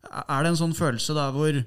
er 0.10 0.44
det 0.44 0.52
en 0.52 0.60
sånn 0.60 0.78
følelse 0.78 1.16
da 1.18 1.30
hvor 1.36 1.62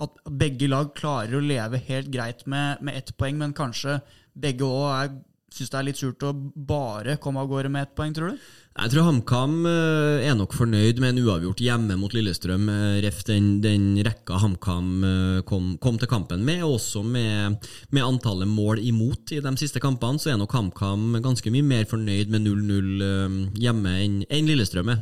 at 0.00 0.22
begge 0.40 0.68
lag 0.70 0.94
klarer 0.96 1.36
å 1.36 1.44
leve 1.44 1.80
helt 1.88 2.08
greit 2.12 2.46
med, 2.48 2.80
med 2.80 2.96
ett 2.96 3.12
poeng, 3.20 3.36
men 3.40 3.56
kanskje 3.56 3.98
begge 4.32 4.64
òg 4.64 5.18
syns 5.50 5.72
det 5.72 5.78
er 5.80 5.86
litt 5.88 6.00
surt 6.00 6.24
å 6.24 6.32
bare 6.54 7.18
komme 7.22 7.42
av 7.42 7.50
gårde 7.50 7.72
med 7.72 7.88
ett 7.88 7.96
poeng, 7.98 8.14
tror 8.16 8.32
du? 8.32 8.44
Jeg 8.70 8.92
tror 8.92 9.02
HamKam 9.02 9.54
eh, 9.66 10.28
er 10.30 10.36
nok 10.38 10.52
fornøyd 10.54 11.00
med 11.02 11.10
en 11.10 11.24
uavgjort 11.24 11.58
hjemme 11.58 11.96
mot 11.98 12.12
Lillestrøm. 12.14 12.68
Eh, 12.70 13.00
ref 13.02 13.24
den, 13.26 13.56
den 13.64 13.96
rekka 14.06 14.36
HamKam 14.38 14.90
eh, 15.02 15.40
kom, 15.42 15.72
kom, 15.82 15.96
til 15.98 16.06
kampen 16.06 16.44
med, 16.46 16.62
og 16.62 16.76
også 16.76 17.02
med, 17.02 17.58
med, 17.90 18.04
antallet 18.06 18.46
mål 18.46 18.78
imot 18.78 19.34
i 19.34 19.40
de 19.42 19.52
siste 19.58 19.82
kampene, 19.82 20.22
så 20.22 20.30
er 20.30 20.38
nok 20.38 20.54
HamKam 20.54 21.18
ganske 21.18 21.50
mye 21.50 21.66
mer 21.66 21.88
fornøyd 21.90 22.30
med 22.30 22.46
0-0 22.46 23.58
hjemme 23.58 23.96
enn 24.04 24.20
en 24.30 24.52
Lillestrøm. 24.52 24.94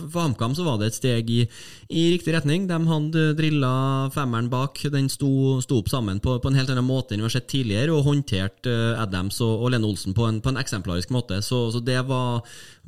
For 0.00 0.18
HamKam 0.24 0.58
så 0.58 0.66
var 0.66 0.82
det 0.82 0.90
et 0.90 0.98
steg 0.98 1.30
i, 1.30 1.44
i, 1.86 2.08
riktig 2.16 2.34
retning. 2.34 2.66
De 2.66 2.80
hadde 2.90 3.24
drilla 3.38 3.72
femmeren 4.16 4.50
bak, 4.50 4.82
den 4.90 5.06
sto, 5.14 5.60
sto 5.62 5.78
opp 5.78 5.92
sammen 5.94 6.18
på, 6.18 6.40
på, 6.42 6.50
en 6.50 6.58
helt 6.58 6.74
annen 6.74 6.90
måte 6.90 7.14
enn 7.14 7.22
vi 7.22 7.30
har 7.30 7.38
sett 7.38 7.48
tidligere, 7.54 7.94
og 7.94 8.10
håndterte 8.10 8.76
Adams 8.98 9.38
og, 9.46 9.54
og 9.62 9.76
Lene 9.76 9.94
Olsen 9.94 10.18
på 10.18 10.26
en, 10.26 10.42
på 10.42 10.50
en 10.50 10.58
eksemplarisk 10.58 11.14
måte. 11.14 11.38
Så, 11.46 11.68
så 11.70 11.86
det 11.86 12.02
var 12.10 12.42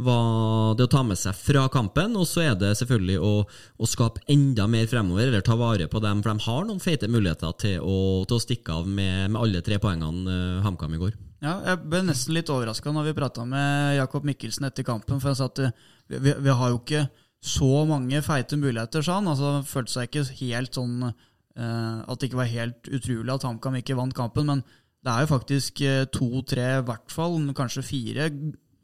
var 0.04 0.74
det 0.78 0.86
å 0.86 0.90
ta 0.90 1.02
med 1.06 1.18
seg 1.18 1.36
fra 1.36 1.64
kampen. 1.72 2.14
Og 2.18 2.26
så 2.28 2.44
er 2.44 2.56
det 2.58 2.74
selvfølgelig 2.78 3.18
å, 3.22 3.32
å, 3.46 3.88
skape 3.88 4.22
enda 4.32 4.66
mer 4.70 4.88
fremover, 4.90 5.28
eller 5.28 5.44
ta 5.44 5.56
vare 5.58 5.88
på 5.90 6.02
dem. 6.04 6.22
For 6.24 6.32
de 6.32 6.46
har 6.46 6.68
noen 6.68 6.82
feite 6.82 7.10
muligheter 7.10 7.54
til 7.62 7.82
å, 7.82 7.96
til 8.28 8.38
å 8.38 8.42
stikke 8.42 8.78
av 8.80 8.88
med, 8.88 9.32
med, 9.32 9.40
alle 9.42 9.62
tre 9.64 9.78
poengene 9.82 10.36
uh, 10.58 10.62
HamKam 10.66 10.96
i 10.96 11.02
går. 11.02 11.16
Ja, 11.42 11.56
jeg 11.66 11.80
ble 11.90 12.04
nesten 12.06 12.36
litt 12.36 12.50
overraska 12.54 12.92
når 12.94 13.08
vi 13.08 13.16
prata 13.18 13.46
med 13.48 13.96
Jakob 13.98 14.26
Mikkelsen 14.28 14.68
etter 14.68 14.86
kampen. 14.86 15.22
For 15.22 15.32
han 15.32 15.38
sa 15.38 15.50
at 15.50 15.62
vi, 15.64 16.18
vi, 16.18 16.36
vi, 16.36 16.56
har 16.60 16.74
jo 16.74 16.82
ikke 16.82 17.06
så 17.42 17.72
mange 17.88 18.20
feite 18.22 18.58
muligheter, 18.60 19.02
sa 19.02 19.18
han. 19.18 19.30
Altså, 19.32 19.56
han 19.58 19.66
følte 19.66 19.96
seg 19.96 20.10
ikke 20.10 20.26
helt 20.52 20.78
sånn 20.78 21.08
uh, 21.08 21.96
At 22.06 22.20
det 22.20 22.30
ikke 22.30 22.42
var 22.44 22.52
helt 22.52 22.92
utrolig 22.92 23.34
at 23.34 23.48
HamKam 23.48 23.82
ikke 23.82 23.98
vant 23.98 24.16
kampen. 24.16 24.54
men 24.54 24.64
det 25.02 25.10
er 25.10 25.24
jo 25.24 25.32
faktisk 25.32 25.80
to-tre, 26.14 26.66
i 26.78 26.82
hvert 26.86 27.10
fall, 27.10 27.32
kanskje 27.58 27.82
fire 27.82 28.28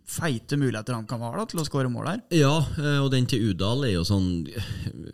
feite 0.08 0.56
muligheter 0.56 0.96
han 0.96 1.06
kan 1.08 1.20
ha 1.20 1.30
da, 1.36 1.44
til 1.48 1.60
å 1.60 1.66
skåre 1.66 1.90
mål 1.92 2.08
her. 2.08 2.20
Ja, 2.34 2.54
eh, 2.80 2.98
og 3.02 3.10
den 3.12 3.28
til 3.28 3.50
Udal 3.50 3.84
er 3.84 3.92
jo 3.92 4.04
sånn 4.08 4.48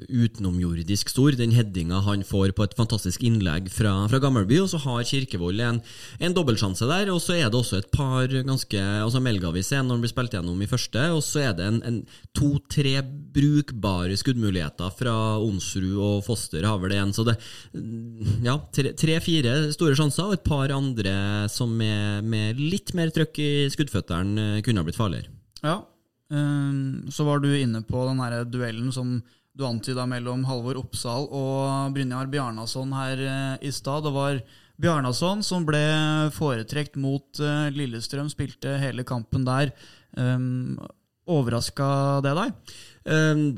utenomjordisk 0.09 1.11
stor. 1.11 1.35
Den 1.39 1.55
headinga 1.57 2.01
han 2.07 2.23
får 2.27 2.55
på 2.55 2.67
et 2.67 2.77
fantastisk 2.79 3.25
innlegg 3.27 3.71
fra, 3.75 3.95
fra 4.11 4.21
Gammelby. 4.23 4.61
Og 4.63 4.71
så 4.71 4.81
har 4.85 5.03
Kirkevold 5.09 5.63
en, 5.65 5.81
en 6.23 6.37
dobbeltsjanse 6.37 6.87
der. 6.91 7.11
Og 7.13 7.21
så 7.25 7.39
er 7.39 7.51
det 7.51 7.59
også 7.59 7.81
et 7.81 7.91
par 7.95 8.31
ganske 8.31 8.85
altså 9.05 9.23
Melgavis 9.25 9.73
er 9.75 9.83
når 9.83 9.99
han 9.99 10.05
blir 10.05 10.15
spilt 10.15 10.37
gjennom 10.39 10.63
i 10.63 10.71
første. 10.71 11.09
Og 11.17 11.25
så 11.27 11.43
er 11.49 11.59
det 11.59 11.67
en, 11.69 11.81
en 11.91 12.01
to-tre 12.37 13.01
brukbare 13.35 14.15
skuddmuligheter 14.21 14.95
fra 14.95 15.17
Onsrud 15.43 15.99
og 15.99 16.23
Foster 16.27 16.67
har 16.69 16.79
vel 16.83 16.95
det 16.95 17.03
en. 17.03 17.15
Så 17.17 17.27
det 17.27 17.37
ja, 18.45 18.57
tre-fire 18.71 19.57
store 19.75 19.99
sjanser, 19.99 20.29
og 20.29 20.39
et 20.39 20.47
par 20.47 20.71
andre 20.75 21.15
som 21.51 21.75
er 21.83 22.23
med 22.23 22.61
litt 22.63 22.95
mer 22.95 23.11
trøkk 23.15 23.43
i 23.43 23.51
skuddføttene 23.73 24.63
kunne 24.65 24.84
ha 24.85 24.91
blitt 24.91 25.01
farligere. 25.01 25.33
Ja, 25.65 25.79
um, 26.29 27.07
så 27.11 27.27
var 27.27 27.41
du 27.41 27.51
inne 27.57 27.81
på 27.87 28.05
den 28.09 28.21
her 28.23 28.45
duellen 28.45 28.93
som 28.93 29.17
du 29.55 29.65
antyda 29.67 30.05
mellom 30.11 30.43
Halvor 30.49 30.81
Oppsal 30.81 31.29
og 31.31 31.95
Brynjar 31.95 32.29
Bjarnason 32.31 32.93
her 32.97 33.25
uh, 33.25 33.57
i 33.65 33.73
stad. 33.73 34.05
Det 34.05 34.13
var 34.15 34.43
Bjarnason 34.83 35.45
som 35.47 35.67
ble 35.67 35.85
foretrekt 36.35 36.99
mot 36.99 37.41
uh, 37.41 37.71
Lillestrøm, 37.75 38.29
spilte 38.33 38.77
hele 38.83 39.07
kampen 39.07 39.47
der. 39.47 39.71
Um, 40.19 40.77
Overraska 41.25 42.21
det 42.25 42.35
deg? 42.37 42.75
Ehm, 43.05 43.53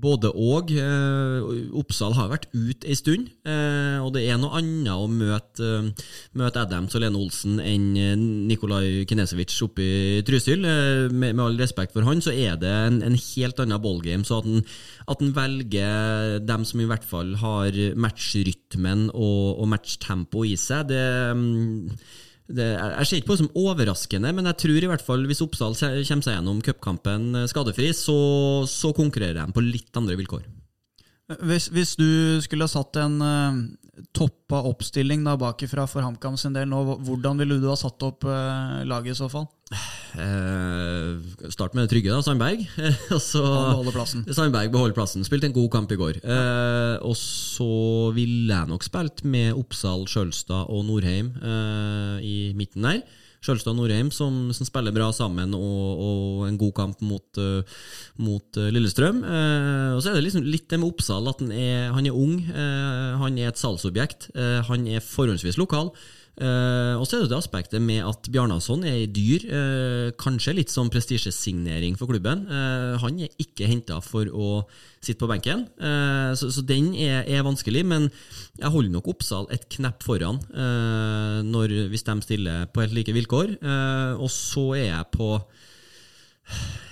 både 0.00 0.28
og. 0.36 0.70
Eh, 0.76 1.70
Oppsal 1.80 2.12
har 2.18 2.28
vært 2.32 2.48
ute 2.52 2.88
ei 2.88 2.96
stund, 2.98 3.30
eh, 3.48 3.96
og 4.00 4.12
det 4.12 4.26
er 4.28 4.36
noe 4.40 4.58
annet 4.58 4.92
å 4.92 5.08
møte, 5.08 5.64
eh, 5.64 6.06
møte 6.36 6.60
Adams 6.60 6.94
og 6.94 7.04
Lene 7.04 7.16
Olsen 7.20 7.60
enn 7.64 8.46
Nikolaj 8.48 9.06
Kinesevic 9.08 9.56
oppe 9.64 9.80
i 9.84 10.22
Trysil. 10.22 10.60
Med, 10.60 11.34
med, 11.34 11.40
all 11.40 11.56
respekt 11.60 11.96
for 11.96 12.04
han, 12.04 12.20
så 12.20 12.32
er 12.32 12.60
det 12.60 12.70
en, 12.70 13.02
en 13.02 13.16
helt 13.16 13.60
annen 13.60 13.80
ballgame. 13.80 14.24
Så 14.24 14.40
at 14.40 15.20
han 15.20 15.32
velger 15.36 16.40
dem 16.44 16.64
som 16.68 16.80
i 16.80 16.88
hvert 16.88 17.04
fall 17.04 17.36
har 17.40 17.72
matchrytmen 17.96 19.08
og, 19.14 19.60
og 19.60 19.70
matchtempo 19.72 20.44
i 20.44 20.56
seg, 20.60 20.90
det 20.92 21.06
mm, 21.36 21.88
det, 22.56 22.66
jeg 22.74 23.08
ser 23.08 23.20
ikke 23.20 23.30
på 23.30 23.36
det 23.36 23.44
som 23.44 23.58
overraskende, 23.58 24.32
men 24.36 24.48
jeg 24.50 24.58
tror 24.64 24.84
i 24.84 24.90
hvert 24.90 25.04
fall 25.04 25.26
hvis 25.28 25.42
Oppsal 25.44 25.76
kommer 25.78 26.26
seg 26.26 26.36
gjennom 26.36 26.62
cupkampen 26.64 27.42
eh, 27.42 27.50
skadefri, 27.50 27.90
så, 27.96 28.16
så, 28.70 28.92
konkurrerer 28.96 29.40
de 29.42 29.56
på 29.56 29.64
litt 29.64 30.00
andre 30.00 30.18
vilkår. 30.18 30.46
Hvis, 31.38 31.68
hvis 31.70 31.94
du 31.98 32.40
skulle 32.42 32.66
ha 32.66 32.72
satt 32.72 32.96
en 32.98 33.20
uh, 33.22 33.60
toppa 34.16 34.64
oppstilling 34.66 35.22
da 35.26 35.36
bakifra 35.38 35.86
for 35.90 36.02
HamKam 36.02 36.38
sin 36.40 36.56
del 36.56 36.68
nå, 36.70 36.82
hvordan 37.06 37.38
ville 37.38 37.60
du 37.62 37.68
ha 37.70 37.78
satt 37.78 38.02
opp 38.06 38.26
uh, 38.26 38.80
laget 38.88 39.14
i 39.14 39.20
så 39.20 39.30
fall? 39.30 39.46
Eh, 40.18 41.50
start 41.54 41.76
med 41.76 41.86
det 41.86 41.92
trygge, 41.92 42.10
da. 42.10 42.18
Sandberg. 42.26 42.64
plassen. 43.94 44.24
Sandberg 44.26 44.72
beholder 44.72 44.96
plassen. 44.96 45.24
Spilte 45.26 45.46
en 45.46 45.54
god 45.54 45.70
kamp 45.70 45.92
i 45.94 45.98
går. 46.00 46.18
Eh, 46.24 46.96
og 47.06 47.14
så 47.18 48.10
ville 48.16 48.50
jeg 48.50 48.70
nok 48.70 48.86
spilt 48.86 49.22
med 49.22 49.54
Oppsal, 49.54 50.08
Skjølstad 50.10 50.66
og 50.66 50.84
Norheim 50.88 51.32
eh, 51.38 52.16
i 52.26 52.36
midten 52.58 52.88
der. 52.88 53.04
Skjølstad 53.40 53.76
Norheim 53.76 54.10
som, 54.12 54.50
som, 54.52 54.68
spiller 54.68 54.92
bra 54.92 55.08
sammen, 55.16 55.54
og, 55.56 56.02
og 56.04 56.42
en 56.44 56.58
god 56.60 56.74
kamp 56.76 57.04
mot, 57.04 57.40
uh, 57.40 57.80
mot 58.20 58.60
uh, 58.60 58.68
Lillestrøm. 58.68 59.22
Uh, 59.24 59.96
og 59.96 60.02
så 60.02 60.10
er 60.10 60.18
det 60.18 60.26
liksom 60.26 60.44
litt 60.44 60.68
det 60.68 60.80
med 60.80 60.90
Oppsal, 60.90 61.30
at 61.30 61.40
han 61.40 61.54
er, 61.56 61.88
han 61.96 62.08
er 62.08 62.16
ung. 62.16 62.36
han 62.50 63.38
er 63.40 63.50
et 63.50 63.60
salgsobjekt. 63.60 64.30
han 64.68 64.86
er 64.88 65.04
forholdsvis 65.04 65.58
lokal. 65.60 65.90
Uh, 66.40 66.96
og 66.96 67.04
så 67.04 67.18
er 67.18 67.26
det 67.26 67.34
det 67.34 67.36
aspektet 67.36 67.82
med 67.84 68.00
at 68.08 68.28
Bjarnason 68.32 68.84
er 68.88 69.02
dyr. 69.12 69.42
Uh, 69.44 70.06
kanskje 70.20 70.54
litt 70.56 70.72
som 70.72 70.88
prestisjesignering 70.92 71.98
for 72.00 72.08
klubben. 72.08 72.46
Uh, 72.48 72.96
han 73.02 73.18
er 73.20 73.34
ikke 73.42 73.68
henta 73.68 73.98
for 74.04 74.30
å 74.32 74.62
sitte 75.00 75.22
på 75.22 75.30
benken, 75.30 75.62
så, 76.36 76.50
så, 76.52 76.60
den 76.68 76.90
er, 76.92 77.22
er, 77.24 77.40
vanskelig. 77.46 77.80
Men 77.88 78.10
jeg 78.60 78.68
holder 78.68 78.92
nok 78.92 79.06
Oppsal 79.14 79.46
et 79.48 79.62
knepp 79.72 80.04
foran 80.04 80.36
når, 80.52 81.72
hvis 81.88 82.04
de 82.04 82.16
stiller 82.20 82.66
på 82.68 82.82
helt 82.84 82.92
like 82.98 83.14
vilkår. 83.16 83.54
og 84.20 84.28
så 84.28 84.66
er 84.76 84.84
jeg 84.90 85.08
på 85.16 85.30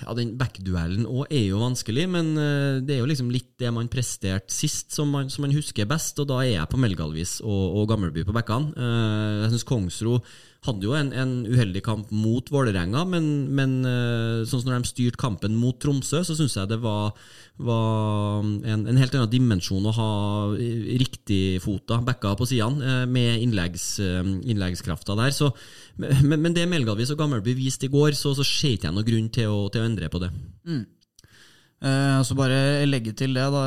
ja, 0.09 0.15
Den 0.17 0.35
backduellen 0.41 1.07
òg 1.09 1.29
er 1.29 1.49
jo 1.50 1.61
vanskelig, 1.61 2.07
men 2.11 2.33
uh, 2.38 2.81
det 2.81 2.97
er 2.97 3.03
jo 3.03 3.09
liksom 3.11 3.33
litt 3.35 3.50
det 3.61 3.73
man 3.75 3.91
presterte 3.93 4.55
sist, 4.55 4.93
som 4.95 5.11
man, 5.12 5.29
som 5.33 5.45
man, 5.45 5.55
husker 5.57 5.88
best. 5.91 6.19
Og 6.23 6.29
da 6.31 6.43
er 6.45 6.55
jeg 6.55 6.71
på 6.71 6.81
Melgalvis 6.81 7.38
og, 7.45 7.65
og 7.81 7.88
Gammelby 7.91 8.25
på 8.27 8.37
bekkene. 8.37 8.73
Uh, 8.79 9.43
jeg 9.45 9.57
syns 9.57 9.69
Kongsro 9.69 10.21
hadde 10.67 10.88
jo 10.88 10.95
en, 10.99 11.12
en, 11.15 11.35
uheldig 11.47 11.81
kamp 11.87 12.09
mot 12.11 12.49
Vålerenga, 12.50 13.05
men, 13.07 13.27
men 13.55 13.77
uh, 13.87 14.47
sånn 14.49 14.65
som 14.65 14.73
når 14.73 14.83
de 14.83 14.91
styrte 14.91 15.21
kampen 15.21 15.55
mot 15.55 15.77
Tromsø, 15.79 16.25
så 16.27 16.35
syns 16.35 16.57
jeg 16.59 16.71
det 16.73 16.81
var, 16.83 17.12
var 17.62 18.43
en, 18.43 18.83
en, 18.83 18.99
helt 18.99 19.15
annen 19.15 19.31
dimensjon 19.31 19.87
å 19.87 19.95
ha 19.95 20.11
riktigfota 20.59 22.00
backa 22.07 22.35
på 22.38 22.49
sidene, 22.50 23.05
med 23.07 23.45
innleggs, 23.45 23.87
innleggskrafta 24.00 25.15
der. 25.21 25.31
Så, 25.37 25.53
men, 25.99 26.35
men, 26.35 26.55
det 26.57 26.67
Melgalvis 26.71 27.15
og 27.15 27.23
Gammelby 27.23 27.55
viste 27.59 27.87
i 27.87 27.93
går, 27.93 28.19
så, 28.19 28.35
så 28.35 28.47
ser 28.47 28.75
jeg 28.75 28.81
ikke 28.81 28.93
noen 28.97 29.09
grunn 29.09 29.31
til 29.35 29.48
å, 29.50 29.67
til 29.73 29.83
å, 29.85 29.88
endre 29.88 30.11
på 30.12 30.21
det. 30.23 30.31
Mm. 30.69 30.85
Eh, 31.78 32.21
så 32.26 32.37
bare 32.38 32.87
legge 32.88 33.14
til 33.19 33.35
det, 33.37 33.47
da. 33.55 33.64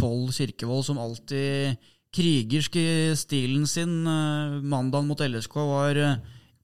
Pål 0.00 0.30
Kirkevold 0.36 0.86
som 0.88 1.00
alltid 1.02 1.90
krigersk 2.14 2.78
i 2.80 2.88
stilen 3.18 3.66
sin. 3.70 4.02
Eh, 4.06 4.62
mandagen 4.62 5.10
mot 5.10 5.20
LSK 5.20 5.60
var 5.68 6.00
eh, 6.00 6.16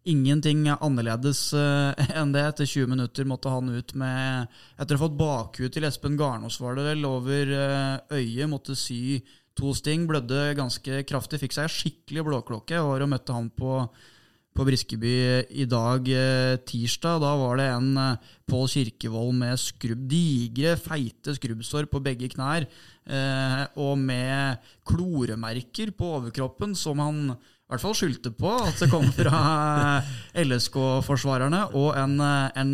ingenting 0.08 0.64
annerledes 0.72 1.50
eh, 1.56 2.14
enn 2.20 2.32
det. 2.34 2.44
Etter 2.52 2.68
20 2.68 2.92
minutter 2.94 3.28
måtte 3.28 3.52
han 3.52 3.70
ut 3.72 3.94
med 3.98 4.48
Etter 4.76 4.96
å 4.96 5.00
ha 5.00 5.06
fått 5.06 5.18
bakhud 5.18 5.74
til 5.74 5.86
Espen 5.88 6.18
Garnås, 6.20 6.60
var 6.62 6.78
det 6.78 6.86
vel, 6.90 7.04
over 7.08 7.54
eh, 7.56 8.20
øyet. 8.20 8.48
Måtte 8.50 8.78
sy 8.78 9.20
to 9.58 9.74
sting. 9.76 10.06
Blødde 10.08 10.54
ganske 10.58 11.02
kraftig. 11.08 11.42
Fikk 11.42 11.58
seg 11.58 11.74
skikkelig 11.74 12.26
blåklokke. 12.30 12.80
Og 12.84 13.08
møtte 13.10 13.36
han 13.36 13.50
på 13.52 13.82
på 14.56 14.66
Briskeby 14.66 15.14
i 15.62 15.64
dag, 15.68 16.08
eh, 16.08 16.58
tirsdag. 16.66 17.20
Da 17.22 17.34
var 17.38 17.60
det 17.60 17.68
en 17.70 17.96
eh, 17.96 18.18
Pål 18.50 18.66
Kirkevold 18.68 19.36
med 19.38 19.60
skrubb, 19.62 20.02
digre, 20.10 20.74
feite 20.80 21.36
skrubbsår 21.36 21.86
på 21.90 22.02
begge 22.02 22.28
knær. 22.34 22.66
Eh, 23.06 23.62
og 23.80 23.96
med 23.98 24.60
kloremerker 24.86 25.94
på 25.96 26.12
overkroppen 26.18 26.74
som 26.74 27.00
han 27.02 27.24
i 27.30 27.70
hvert 27.70 27.84
fall 27.84 27.94
skyldte 27.94 28.32
på 28.34 28.50
at 28.66 28.80
det 28.82 28.90
kom 28.90 29.06
fra 29.14 30.02
LSK-forsvarerne, 30.34 31.68
og 31.78 31.94
en, 31.94 32.16
en, 32.18 32.72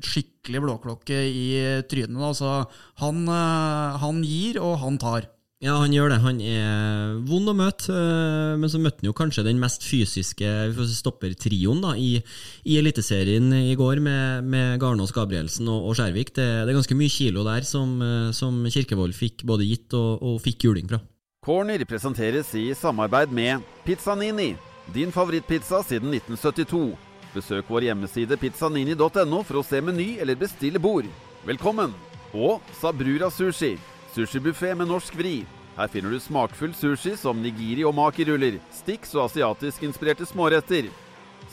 skikkelig 0.00 0.62
blåklokke 0.64 1.18
i 1.28 1.48
trynet. 1.84 2.16
Altså, 2.16 2.62
han, 3.02 3.26
han 3.28 4.22
gir, 4.24 4.56
og 4.64 4.78
han 4.80 4.96
tar. 4.96 5.28
Ja, 5.58 5.72
han 5.80 5.90
gjør 5.90 6.12
det. 6.12 6.20
Han 6.22 6.36
er 6.38 7.16
vond 7.26 7.50
å 7.50 7.54
møte, 7.58 7.90
eh, 7.90 8.54
men 8.62 8.70
så 8.70 8.78
møtte 8.78 9.02
han 9.02 9.08
jo 9.08 9.14
kanskje 9.18 9.42
den 9.42 9.58
mest 9.58 9.82
fysiske 9.82 10.46
stoppertrioen 10.94 11.82
i, 11.98 12.20
i 12.62 12.76
Eliteserien 12.78 13.50
i 13.56 13.74
går, 13.78 13.98
med, 13.98 14.46
med 14.46 14.78
Garnås, 14.78 15.10
Gabrielsen 15.16 15.66
og, 15.66 15.88
og 15.90 15.98
Skjærvik. 15.98 16.30
Det, 16.36 16.46
det, 16.46 16.70
er 16.70 16.78
ganske 16.78 16.98
mye 17.00 17.10
kilo 17.10 17.42
der 17.48 17.66
som, 17.66 17.98
eh, 17.98 18.30
som 18.38 18.62
Kirkevold 18.70 19.18
fikk 19.18 19.42
både 19.50 19.66
gitt 19.66 19.98
og, 19.98 20.22
og 20.22 20.38
fikk 20.46 20.68
juling 20.68 20.86
fra. 20.94 21.02
Corner 21.42 21.82
presenteres 21.90 22.54
i 22.54 22.68
samarbeid 22.78 23.34
med 23.34 23.66
Pizzanini, 23.82 24.52
din 24.94 25.10
favorittpizza 25.10 25.82
siden 25.82 26.14
1972. 26.14 26.86
Besøk 27.34 27.66
vår 27.66 27.90
hjemmeside 27.90 28.38
pizzanini.no 28.38 29.42
for 29.42 29.58
å 29.58 29.66
se 29.66 29.82
meny 29.82 30.12
eller 30.22 30.38
bestille 30.38 30.78
bord. 30.78 31.10
Velkommen! 31.50 31.90
Og 32.36 32.62
Sabrura 32.78 33.26
Sushi 33.32 33.74
Sushibuffé 34.18 34.72
med 34.74 34.88
norsk 34.90 35.14
vri. 35.14 35.44
Her 35.76 35.90
finner 35.92 36.10
du 36.10 36.18
smakfull 36.18 36.72
sushi 36.74 37.12
som 37.14 37.38
nigiri 37.38 37.84
og 37.86 37.92
makiruller, 37.94 38.56
sticks 38.74 39.12
og 39.14 39.28
asiatisk-inspirerte 39.28 40.26
småretter. 40.26 40.88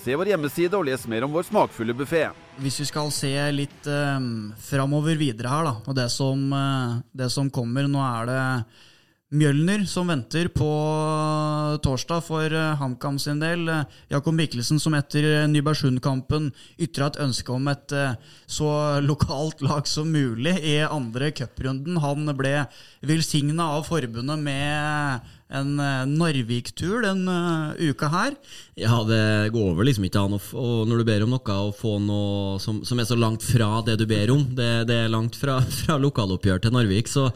Se 0.02 0.16
vår 0.18 0.32
hjemmeside 0.32 0.74
og 0.74 0.88
les 0.88 1.04
mer 1.06 1.28
om 1.28 1.36
vår 1.36 1.46
smakfulle 1.46 1.94
buffé. 1.94 2.24
Hvis 2.58 2.80
vi 2.82 2.88
skal 2.90 3.12
se 3.14 3.30
litt 3.54 3.86
eh, 3.86 4.26
framover 4.66 5.14
videre 5.20 5.52
her, 5.54 5.70
da, 5.70 5.76
og 5.86 6.00
det 6.00 6.08
som, 6.10 6.42
eh, 6.58 6.98
det 7.14 7.30
som 7.36 7.54
kommer 7.54 7.86
Nå 7.86 8.02
er 8.02 8.32
det 8.32 8.42
Mjølner 9.36 9.82
som 9.90 10.08
venter 10.08 10.48
på 10.54 10.68
torsdag 11.84 12.22
for 12.24 12.54
eh, 12.56 12.76
HamKam 12.80 13.18
sin 13.20 13.42
del. 13.42 13.66
Eh, 13.68 13.98
Jakob 14.14 14.36
Mikkelsen 14.38 14.80
som 14.80 14.96
etter 14.96 15.26
eh, 15.28 15.48
Nybergsund-kampen 15.52 16.52
ytra 16.80 17.10
et 17.10 17.20
ønske 17.26 17.52
om 17.52 17.68
et 17.68 17.96
så 18.48 18.70
lokalt 19.10 19.64
lag 19.66 19.90
som 19.92 20.08
mulig 20.14 20.56
i 20.64 20.78
andre 20.86 21.34
cuprunden. 21.36 22.00
Han 22.06 22.32
ble 22.38 22.54
velsigna 23.04 23.74
av 23.76 23.90
forbundet 23.90 24.40
med 24.46 25.34
en 25.56 25.76
uh, 25.80 26.06
Narvik-tur 26.10 27.04
den 27.06 27.26
uh, 27.30 27.74
uka 27.80 28.10
her. 28.12 28.36
Ja, 28.76 28.98
det 29.08 29.54
går 29.56 29.76
vel 29.78 29.88
liksom 29.90 30.08
ikke 30.08 30.24
an. 30.26 30.36
Og 30.36 30.90
når 30.90 31.02
du 31.02 31.08
ber 31.08 31.24
om 31.26 31.32
noe, 31.32 31.56
å 31.56 31.72
få 31.76 31.96
noe 32.04 32.60
som, 32.64 32.82
som, 32.88 33.00
er 33.00 33.08
så 33.08 33.18
langt 33.20 33.46
fra 33.46 33.80
det 33.88 33.96
du 34.02 34.06
ber 34.10 34.34
om 34.34 34.44
Det, 34.58 34.86
det 34.90 34.98
er 35.06 35.14
langt 35.14 35.38
fra, 35.40 35.62
fra 35.82 35.98
lokaloppgjør 36.02 36.66
til 36.66 36.76
Narvik. 36.76 37.12
Så, 37.12 37.28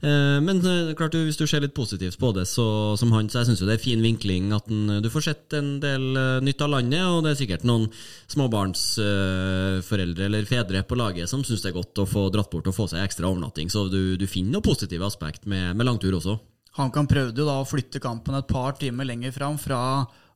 eh, 0.00 0.38
men 0.44 0.62
klart 0.96 1.18
hvis 1.18 1.36
du 1.36 1.44
ser 1.44 1.64
litt 1.64 1.76
positivt 1.76 2.16
på 2.20 2.32
det, 2.36 2.46
så, 2.48 2.66
som 2.96 3.12
han, 3.12 3.28
så 3.28 3.42
jeg 3.42 3.50
syns 3.50 3.64
det 3.66 3.76
er 3.76 3.82
fin 3.82 4.02
vinkling 4.04 4.50
at 4.56 4.68
den, 4.70 5.02
du 5.04 5.10
får 5.12 5.28
sett 5.28 5.58
en 5.58 5.76
del 5.82 6.08
nytt 6.46 6.64
av 6.64 6.72
landet. 6.78 7.04
Og 7.04 7.22
det 7.26 7.34
er 7.34 7.40
sikkert 7.42 7.68
noen 7.68 7.88
småbarnsforeldre 8.32 10.30
eller 10.30 10.48
fedre 10.48 10.84
på 10.86 10.98
laget 10.98 11.28
som 11.30 11.44
syns 11.44 11.64
det 11.64 11.74
er 11.74 11.78
godt 11.78 12.02
å 12.02 12.08
få 12.08 12.28
dratt 12.32 12.52
bort 12.52 12.72
og 12.72 12.76
få 12.76 12.88
seg 12.90 13.04
ekstra 13.04 13.28
overnatting. 13.28 13.68
Så 13.72 13.88
du, 13.92 14.16
du 14.16 14.26
finner 14.30 14.56
noe 14.56 14.64
positive 14.64 15.04
aspekt 15.06 15.44
med, 15.44 15.74
med 15.76 15.88
langtur 15.88 16.16
også. 16.16 16.40
HamKam 16.76 17.08
prøvde 17.08 17.40
jo 17.40 17.48
da 17.48 17.58
å 17.62 17.66
flytte 17.68 18.02
kampen 18.04 18.36
et 18.36 18.48
par 18.50 18.76
timer 18.76 19.08
lenger 19.08 19.32
fram, 19.32 19.56
fra 19.56 19.80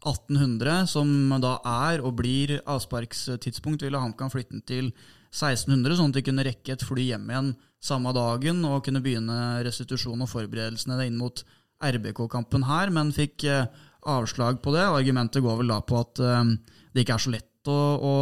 1800, 0.00 0.86
som 0.88 1.08
da 1.42 1.58
er 1.86 2.00
og 2.00 2.14
blir 2.22 2.56
avsparkstidspunkt, 2.64 3.84
ville 3.84 4.00
HamKam 4.00 4.32
flytte 4.32 4.56
den 4.56 4.64
til 4.64 4.88
1600, 5.30 5.98
sånn 5.98 6.14
at 6.14 6.16
de 6.16 6.24
kunne 6.26 6.46
rekke 6.46 6.74
et 6.74 6.86
fly 6.86 7.10
hjem 7.10 7.28
igjen 7.28 7.52
samme 7.80 8.12
dagen 8.16 8.64
og 8.68 8.82
kunne 8.86 9.02
begynne 9.04 9.36
restitusjon 9.64 10.24
og 10.24 10.30
forberedelsene 10.32 10.98
inn 11.06 11.20
mot 11.20 11.44
RBK-kampen 11.80 12.66
her, 12.68 12.92
men 12.92 13.12
fikk 13.16 13.46
eh, 13.48 13.68
avslag 14.08 14.60
på 14.64 14.74
det. 14.74 14.84
Argumentet 14.84 15.44
går 15.44 15.62
vel 15.62 15.72
da 15.72 15.80
på 15.84 16.00
at 16.00 16.20
eh, 16.24 16.56
det 16.92 17.04
ikke 17.04 17.16
er 17.16 17.24
så 17.24 17.32
lett 17.36 17.49
å, 17.68 17.78
å 18.00 18.12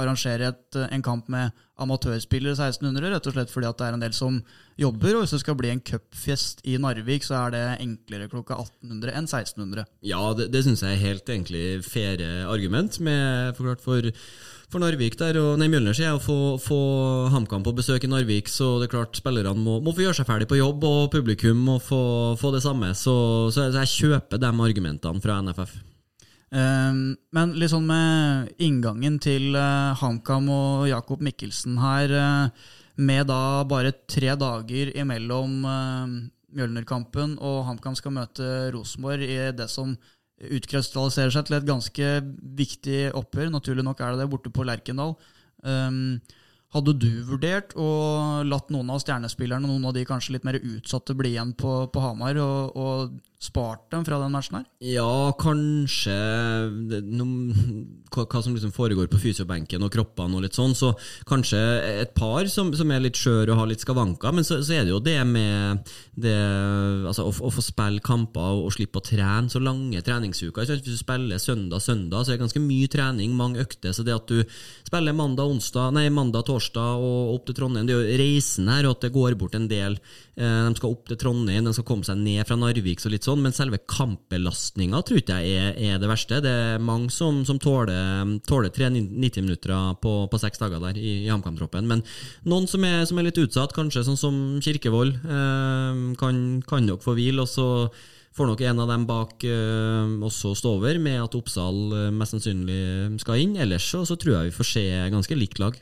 arrangere 0.00 0.50
et, 0.52 0.78
en 0.90 1.04
kamp 1.04 1.28
med 1.32 1.54
amatørspillere 1.80 2.54
1600, 2.54 3.10
rett 3.10 3.26
og 3.26 3.34
slett 3.34 3.50
fordi 3.50 3.70
det 3.70 3.86
er 3.86 3.96
en 3.96 4.02
del 4.02 4.14
som 4.14 4.36
jobber. 4.80 5.16
Og 5.16 5.24
hvis 5.24 5.34
det 5.34 5.40
skal 5.42 5.56
bli 5.58 5.70
en 5.72 5.82
cupfest 5.82 6.60
i 6.68 6.76
Narvik, 6.80 7.24
så 7.26 7.38
er 7.40 7.54
det 7.54 7.62
enklere 7.84 8.28
klokka 8.30 8.58
1800 8.60 9.14
enn 9.14 9.28
1600. 9.28 9.86
Ja, 10.06 10.20
det, 10.36 10.50
det 10.54 10.64
syns 10.66 10.84
jeg 10.84 10.98
er 10.98 11.02
helt 11.02 11.30
egentlig 11.30 11.64
faire 11.86 12.44
argument. 12.50 13.00
Med, 13.04 13.54
for, 13.58 13.78
for, 13.82 14.10
for 14.70 14.84
Narvik 14.84 15.18
der, 15.20 15.38
og 15.40 15.56
nei, 15.60 15.70
Mjølner 15.72 15.96
sier 15.96 16.18
å 16.18 16.22
få, 16.22 16.38
få 16.62 16.82
HamKam 17.34 17.66
på 17.66 17.74
besøk 17.80 18.06
i 18.06 18.12
Narvik, 18.12 18.52
så 18.52 18.76
det 18.82 18.90
er 18.90 18.94
klart 18.98 19.18
spillerne 19.18 19.56
må, 19.58 19.80
må, 19.84 19.96
få 19.96 20.06
gjøre 20.06 20.20
seg 20.20 20.28
ferdig 20.28 20.50
på 20.50 20.60
jobb, 20.60 20.84
og 20.86 21.10
publikum 21.14 21.64
må 21.70 21.80
få, 21.82 22.04
få 22.40 22.54
det 22.54 22.62
samme. 22.66 22.92
Så 22.98 23.16
så 23.54 23.70
jeg 23.72 23.94
kjøper 23.96 24.40
de 24.42 24.54
argumentene 24.68 25.24
fra 25.24 25.40
NFF. 25.42 25.74
Ehm, 26.54 27.16
men 27.34 27.54
litt 27.58 27.72
sånn 27.72 27.86
med 27.88 28.52
inngangen 28.62 29.18
til 29.22 29.56
uh, 29.58 29.94
HamKam 29.98 30.46
og 30.54 30.84
Jakob 30.86 31.24
Mikkelsen 31.24 31.80
her, 31.82 32.14
uh, 32.14 32.74
med 32.94 33.26
da 33.26 33.64
bare 33.66 33.90
tre 34.06 34.36
dager 34.38 34.92
imellom 34.94 35.56
uh, 35.66 36.14
Mjølnerkampen 36.54 37.34
og 37.42 37.64
HamKam 37.66 37.98
skal 37.98 38.14
møte 38.14 38.52
Rosenborg 38.74 39.26
i 39.26 39.40
det 39.58 39.66
som 39.72 39.96
utkrystalliserer 40.44 41.34
seg 41.34 41.48
til 41.48 41.58
et 41.58 41.66
ganske 41.66 42.14
viktig 42.58 43.00
oppgjør. 43.18 43.50
Naturlig 43.50 43.82
nok 43.86 44.02
er 44.02 44.14
det 44.14 44.22
det 44.22 44.30
borte 44.30 44.54
på 44.54 44.66
Lerkendal. 44.66 45.16
Um, 45.66 46.20
hadde 46.74 46.94
du 46.98 47.10
vurdert 47.28 47.74
å 47.78 47.88
latt 48.46 48.70
noen 48.74 48.90
av 48.90 48.98
stjernespillerne, 49.02 49.66
noen 49.70 49.86
av 49.86 49.94
de 49.94 50.02
kanskje 50.06 50.34
litt 50.34 50.46
mer 50.46 50.58
utsatte, 50.58 51.14
bli 51.18 51.34
igjen 51.34 51.52
på, 51.58 51.84
på 51.94 52.02
Hamar, 52.02 52.38
og, 52.42 52.74
og, 52.74 53.14
spart 53.44 53.90
dem 53.92 54.04
fra 54.06 54.18
den 54.22 54.32
matchen 54.34 54.58
her? 54.58 54.66
Ja, 54.84 55.32
kanskje 55.38 56.14
det, 56.90 57.00
no, 57.04 57.26
hva, 58.14 58.42
som 58.42 58.54
liksom 58.54 58.72
foregår 58.74 59.08
på 59.12 59.20
fysiobenken 59.22 59.84
og 59.84 59.92
kroppene 59.94 60.38
og 60.38 60.44
litt 60.46 60.56
sånn, 60.56 60.74
så 60.78 60.92
kanskje 61.28 61.60
et 62.04 62.14
par 62.16 62.48
som, 62.52 62.72
som 62.76 62.90
er 62.94 63.04
litt 63.04 63.20
skjøre 63.20 63.52
og 63.52 63.60
har 63.62 63.70
litt 63.70 63.84
skavanker, 63.84 64.34
men 64.34 64.46
så, 64.46 64.60
så, 64.64 64.78
er 64.78 64.86
det 64.86 64.94
jo 64.94 65.02
det 65.04 65.18
med 65.28 65.92
det, 66.16 66.34
altså, 67.06 67.28
å, 67.28 67.34
å, 67.48 67.52
få 67.54 67.64
spille 67.64 68.02
kamper 68.04 68.58
og, 68.58 68.66
og, 68.68 68.74
slippe 68.74 69.00
å 69.00 69.04
trene 69.04 69.52
så 69.52 69.62
lange 69.62 70.02
treningsuker. 70.04 70.66
Hvis 70.68 70.84
du 70.86 70.94
spiller 70.98 71.42
søndag-søndag, 71.42 72.24
så 72.24 72.32
er 72.32 72.38
det 72.38 72.44
ganske 72.44 72.62
mye 72.64 72.90
trening, 72.90 73.34
mange 73.36 73.62
økter. 73.64 73.94
Så 73.94 74.06
det 74.06 74.14
at 74.16 74.30
du 74.30 74.42
spiller 74.86 75.16
mandag, 75.16 75.50
onsdag, 75.50 75.94
nei, 75.96 76.06
mandag, 76.14 76.46
torsdag 76.48 77.02
og 77.02 77.34
opp 77.34 77.48
til 77.48 77.58
Trondheim. 77.58 77.88
Det 77.88 77.96
er 77.96 78.02
jo 78.02 78.20
reisen 78.20 78.70
her, 78.70 78.88
og 78.88 78.96
at 78.96 79.06
det 79.06 79.14
går 79.14 79.38
bort 79.40 79.56
en 79.58 79.68
del. 79.70 79.98
Eh, 80.34 80.60
de 80.68 80.78
skal 80.78 80.94
opp 80.94 81.10
til 81.10 81.18
Trondheim, 81.20 81.66
de 81.66 81.74
skal 81.76 81.86
komme 81.88 82.06
seg 82.06 82.18
ned 82.20 82.42
fra 82.48 82.58
Narvik 82.58 83.02
og 83.04 83.12
litt 83.14 83.26
sånn, 83.26 83.33
men 83.40 83.54
selve 83.56 83.80
kampbelastninga 83.90 85.02
tror 85.04 85.20
ikke 85.20 85.38
jeg 85.42 85.58
er, 85.58 85.76
er, 85.78 86.00
det 86.02 86.10
verste. 86.10 86.40
Det 86.44 86.52
er 86.52 86.82
mange 86.82 87.12
som, 87.14 87.42
som 87.48 87.60
tåler, 87.62 88.38
tåler 88.48 88.72
tre 88.74 88.90
90 88.92 89.44
minutter 89.44 89.74
på, 90.02 90.14
på 90.30 90.40
seks 90.42 90.62
dager 90.62 90.82
der 90.82 90.98
i, 91.00 91.24
i 91.24 91.30
HamKam-troppen. 91.32 91.88
Men 91.90 92.04
noen 92.48 92.68
som 92.70 92.84
er, 92.86 93.04
som 93.08 93.20
er, 93.20 93.28
litt 93.28 93.40
utsatt, 93.40 93.74
kanskje 93.76 94.06
sånn 94.08 94.20
som 94.20 94.42
Kirkevold, 94.64 95.16
eh, 95.24 96.02
kan, 96.20 96.42
kan 96.68 96.86
nok 96.86 97.04
få 97.04 97.16
hvile. 97.18 97.44
og 97.44 97.50
så 97.50 97.68
får 98.34 98.50
nok 98.50 98.62
en 98.66 98.82
av 98.82 98.90
dem 98.90 99.04
bak 99.06 99.44
uh, 99.46 100.14
også 100.26 100.56
stå 100.58 100.72
over, 100.80 100.98
med 100.98 101.20
at 101.22 101.36
Oppsal 101.38 101.76
uh, 101.94 102.14
mest 102.14 102.34
sannsynlig 102.34 103.20
skal 103.22 103.42
inn. 103.44 103.54
Ellers 103.62 103.86
så, 103.86 104.02
så 104.08 104.18
tror 104.18 104.40
jeg 104.40 104.50
vi 104.50 104.56
får 104.56 104.70
se 104.72 104.86
ganske 105.14 105.38
likt 105.38 105.62
lag. 105.62 105.78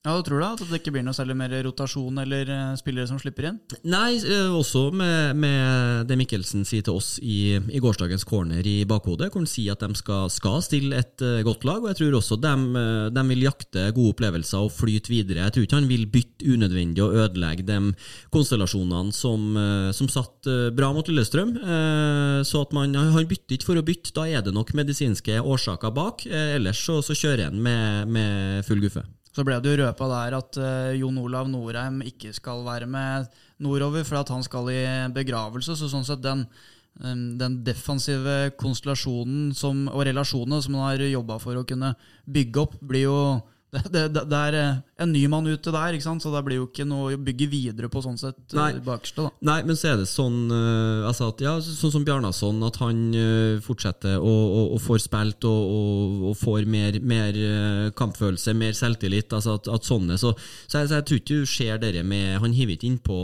Ja, 0.00 0.14
du 0.16 0.22
tror 0.24 0.40
da 0.40 0.54
At 0.54 0.62
det 0.64 0.78
ikke 0.78 0.94
blir 0.94 1.02
noe 1.04 1.12
særlig 1.12 1.34
mer 1.36 1.52
rotasjon 1.66 2.22
eller 2.22 2.48
uh, 2.48 2.76
spillere 2.80 3.04
som 3.10 3.18
slipper 3.20 3.50
inn? 3.50 3.58
Nei, 3.84 4.16
uh, 4.24 4.54
også 4.56 4.86
med, 4.96 5.36
med, 5.36 6.06
det 6.08 6.16
Mikkelsen 6.16 6.64
sier 6.64 6.86
til 6.86 6.96
oss 6.96 7.18
i, 7.20 7.58
i 7.60 7.82
gårsdagens 7.84 8.24
corner 8.24 8.64
i 8.64 8.78
bakhodet, 8.88 9.28
hvor 9.28 9.42
han 9.42 9.50
sier 9.50 9.76
at 9.76 9.84
de 9.84 9.98
skal, 10.00 10.30
skal 10.32 10.64
stille 10.64 11.02
et 11.02 11.20
uh, 11.20 11.42
godt 11.44 11.68
lag. 11.68 11.84
og 11.84 11.90
Jeg 11.90 12.00
tror 12.00 12.16
også 12.16 12.40
de, 12.40 12.54
de, 13.12 13.26
vil 13.28 13.44
jakte 13.44 13.84
gode 13.92 14.14
opplevelser 14.14 14.64
og 14.64 14.72
flyte 14.72 15.12
videre. 15.12 15.44
Jeg 15.44 15.56
tror 15.56 15.68
ikke 15.68 15.80
han 15.82 15.92
vil 15.92 16.08
bytte 16.16 16.48
unødvendig 16.48 17.04
og 17.04 17.20
ødelegge 17.20 17.68
de 17.68 17.78
konstellasjonene 18.32 19.12
som, 19.12 19.52
som 19.92 20.08
satt 20.08 20.48
bra 20.76 20.94
mot 20.96 21.12
Lillestrøm. 21.12 21.52
Så 22.48 22.64
at 22.64 22.72
man, 22.76 22.96
Han 22.96 23.28
bytter 23.28 23.58
ikke 23.58 23.68
for 23.68 23.80
å 23.80 23.84
bytte, 23.84 24.16
da 24.16 24.24
er 24.24 24.48
det 24.48 24.56
nok 24.56 24.72
medisinske 24.72 25.42
årsaker 25.44 25.92
bak. 25.92 26.24
Ellers 26.24 26.80
så, 26.88 27.02
så 27.04 27.16
kjører 27.16 27.50
han 27.50 27.60
med, 27.60 28.08
med 28.08 28.64
full 28.64 28.80
guffe. 28.80 29.04
Så 29.30 29.44
ble 29.46 29.60
det 29.62 29.70
jo 29.70 29.84
røpa 29.84 30.08
der 30.10 30.36
at 30.40 30.58
uh, 30.58 30.90
Jon 30.98 31.20
Olav 31.22 31.50
Norheim 31.50 32.00
ikke 32.02 32.32
skal 32.34 32.64
være 32.66 32.88
med 32.90 33.30
nordover, 33.62 34.02
for 34.06 34.20
at 34.20 34.32
han 34.34 34.42
skal 34.42 34.70
i 34.72 34.82
begravelse. 35.14 35.76
Så 35.78 35.90
sånn 35.92 36.06
sett 36.06 36.22
den, 36.24 36.46
um, 36.98 37.24
den 37.38 37.60
defensive 37.66 38.50
konstellasjonen 38.60 39.52
som, 39.56 39.86
og 39.92 40.04
relasjonene 40.08 40.58
som 40.64 40.80
han 40.80 40.88
har 40.88 41.06
jobba 41.06 41.38
for 41.42 41.60
å 41.60 41.66
kunne 41.68 41.94
bygge 42.26 42.64
opp, 42.64 42.76
blir 42.82 43.06
jo 43.06 43.20
det, 43.94 44.10
det, 44.10 44.24
det 44.26 44.38
er 44.50 44.56
eh, 44.58 44.78
en 45.00 45.12
ny 45.14 45.22
mann 45.32 45.48
ute 45.48 45.72
der, 45.72 45.96
ikke 45.96 46.06
sant? 46.06 46.22
så 46.22 46.32
det 46.34 46.42
blir 46.44 46.60
jo 46.60 46.66
ikke 46.68 46.84
noe 46.88 47.14
å 47.16 47.20
bygge 47.20 47.48
videre 47.50 47.88
på 47.92 48.02
sånn 48.04 48.18
sett 48.20 48.52
eh, 48.52 48.58
Nei. 48.58 48.82
bakerste. 48.84 49.24
da. 49.24 49.32
Nei, 49.48 49.58
men 49.68 49.78
så 49.78 49.92
er 49.92 50.00
det 50.00 50.08
sånn 50.10 50.50
eh, 50.52 51.06
altså 51.08 51.30
at, 51.32 51.40
ja, 51.44 51.54
sånn 51.64 51.94
som 51.94 52.04
Bjarnason, 52.06 52.60
at 52.66 52.76
han 52.82 53.00
eh, 53.16 53.60
fortsetter 53.64 54.18
å, 54.20 54.30
å, 54.30 54.64
å 54.76 54.80
får 54.82 55.04
spilt 55.06 55.46
og, 55.48 55.72
og, 55.76 56.26
og 56.30 56.36
får 56.40 56.68
mer, 56.70 57.00
mer 57.00 57.38
kampfølelse, 57.96 58.54
mer 58.56 58.76
selvtillit. 58.76 59.32
altså 59.32 59.56
at, 59.56 59.70
at 59.72 59.88
sånne, 59.88 60.18
så, 60.20 60.34
så, 60.66 60.82
jeg, 60.82 60.90
så 60.90 60.98
jeg 60.98 61.08
tror 61.08 61.22
ikke 61.22 61.40
du 61.40 61.48
ser 61.48 61.80
dere 61.80 62.02
med 62.06 62.38
Han 62.42 62.54
hiver 62.54 62.74
ikke 62.74 62.88
innpå 62.88 63.16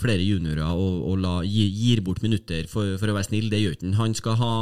flere 0.00 0.24
juniorer 0.24 0.64
og, 0.68 1.02
og 1.10 1.20
la, 1.20 1.34
gir, 1.44 1.68
gir 1.74 2.02
bort 2.06 2.22
minutter 2.24 2.68
for, 2.70 2.96
for 3.00 3.10
å 3.10 3.16
være 3.18 3.28
snill. 3.28 3.50
Det 3.52 3.60
gjør 3.60 3.76
ikke 3.76 3.88
han. 3.90 3.98
Han 3.98 4.16
skal, 4.16 4.38
ha, 4.40 4.52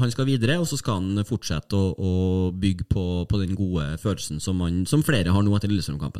han 0.00 0.14
skal 0.14 0.28
videre, 0.28 0.60
og 0.62 0.68
så 0.70 0.78
skal 0.78 1.00
han 1.00 1.26
fortsette 1.26 1.78
å, 1.78 1.92
å 1.96 2.12
bygge 2.54 2.86
på, 2.92 3.06
på 3.28 3.42
den 3.42 3.56
gode 3.58 3.88
følelsen 4.02 4.42
som, 4.42 4.60
han, 4.64 4.84
som 4.88 5.04
flere 5.06 5.34
har 5.34 5.44
nå 5.44 5.56
etter 5.56 5.72
Lillestrøm-kampen. 5.72 6.11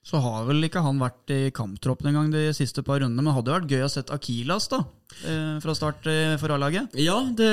Så 0.00 0.16
har 0.16 0.46
vel 0.48 0.64
ikke 0.64 0.80
han 0.80 0.96
vært 0.96 1.28
i 1.28 1.50
kamptroppen 1.52 2.08
engang 2.08 2.30
de 2.32 2.46
siste 2.56 2.80
par 2.82 3.02
rundene, 3.02 3.20
men 3.20 3.34
hadde 3.36 3.50
jo 3.52 3.56
vært 3.58 3.68
gøy 3.74 3.82
å 3.84 3.90
sett 3.92 4.08
Akilas 4.14 4.64
da, 4.72 4.78
eh, 5.28 5.58
fra 5.60 5.74
start 5.76 6.08
eh, 6.08 6.38
for 6.40 6.54
A-laget. 6.54 6.96
Ja, 6.96 7.18
det, 7.36 7.48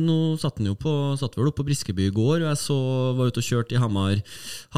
nå 0.00 0.16
satt 0.40 0.56
han 0.62 0.70
jo 0.70 0.78
på, 0.80 0.94
satt 1.20 1.36
vel 1.36 1.50
oppe 1.50 1.60
på 1.60 1.66
Briskeby 1.68 2.06
i 2.08 2.14
går, 2.16 2.40
og 2.40 2.48
jeg 2.48 2.60
så, 2.62 2.78
var 3.18 3.28
ute 3.28 3.42
og 3.44 3.48
kjørte 3.50 3.76
i 3.76 3.82
Hamar, 3.84 4.16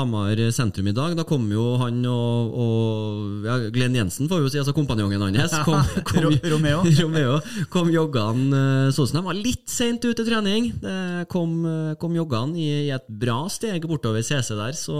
Hamar 0.01 0.43
sentrum 0.51 0.91
i 0.91 0.97
dag. 0.99 1.15
Da 1.15 1.23
kom 1.31 1.47
jo 1.55 1.69
han 1.79 2.03
og, 2.11 2.59
og 2.67 3.47
ja, 3.47 3.61
Glenn 3.71 3.95
Jensen, 4.01 4.27
får 4.27 4.43
vi 4.43 4.49
jo 4.49 4.53
si, 4.57 4.63
altså 4.65 4.75
kompanjongen 4.75 5.23
hans, 5.29 5.55
kom, 5.71 5.87
kom, 6.11 6.27
Ro- 6.27 6.53
Romeo. 6.57 6.83
Romeo 7.05 7.39
kom 7.71 7.95
joggende 7.95 8.65
sånn 8.91 8.99
så 8.99 9.13
som 9.15 9.23
de 9.23 9.29
var 9.31 9.39
litt 9.39 9.71
seint 9.71 10.03
ute 10.03 10.19
til 10.25 10.27
trening. 10.35 10.73
Det 10.83 11.29
kom, 11.31 11.55
eh, 11.71 11.95
kom 12.03 12.19
joggende 12.19 12.59
i, 12.59 12.89
i 12.89 12.95
et 12.99 13.07
bra 13.23 13.45
steg 13.47 13.87
bortover 13.87 14.27
CC 14.27 14.59
der, 14.59 14.75
så 14.75 14.99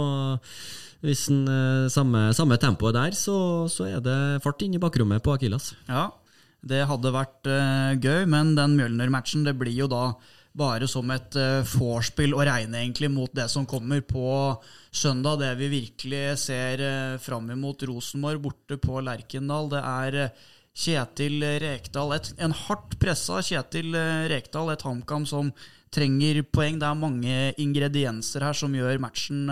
hvis 1.01 1.27
en 1.33 1.45
eh, 1.49 1.89
samme, 1.89 2.27
samme 2.37 2.57
tempoet 2.61 2.95
der, 2.97 3.15
så, 3.17 3.35
så 3.71 3.87
er 3.89 4.03
det 4.05 4.17
fart 4.43 4.61
inn 4.61 4.77
i 4.77 4.81
bakrommet 4.81 5.23
på 5.25 5.33
Akilas. 5.33 5.71
Ja, 5.89 6.11
det 6.61 6.83
hadde 6.85 7.13
vært 7.15 7.49
uh, 7.49 7.97
gøy, 7.97 8.27
men 8.29 8.53
den 8.53 8.75
Mjølner-matchen 8.77 9.47
det 9.47 9.55
blir 9.57 9.73
jo 9.73 9.89
da 9.89 10.11
bare 10.53 10.85
som 10.91 11.09
et 11.09 11.33
uh, 11.39 11.65
å 11.65 12.45
regne 12.45 12.83
egentlig 12.83 13.09
mot 13.09 13.33
det 13.33 13.47
som 13.49 13.65
kommer 13.65 14.03
på 14.05 14.53
søndag. 14.93 15.41
Det 15.41 15.51
vi 15.57 15.71
virkelig 15.73 16.37
ser 16.43 16.85
uh, 16.85 17.17
fram 17.17 17.49
imot 17.49 17.81
Rosenborg 17.89 18.43
borte 18.45 18.77
på 18.77 19.01
Lerkendal, 19.01 19.73
det 19.73 19.81
er 19.81 20.21
uh, 20.27 20.49
Kjetil 20.71 21.41
Rekdal. 21.65 22.13
Et, 22.15 22.33
en 22.45 22.53
hardt 22.67 22.93
pressa 23.01 23.41
Kjetil 23.41 23.97
Rekdal, 24.29 24.69
et 24.71 24.85
HamKam 24.85 25.25
som 25.25 25.49
trenger 25.91 26.45
poeng. 26.45 26.77
Det 26.79 26.87
er 26.87 26.99
mange 27.09 27.39
ingredienser 27.59 28.45
her 28.45 28.55
som 28.55 28.77
gjør 28.77 29.01
matchen 29.01 29.49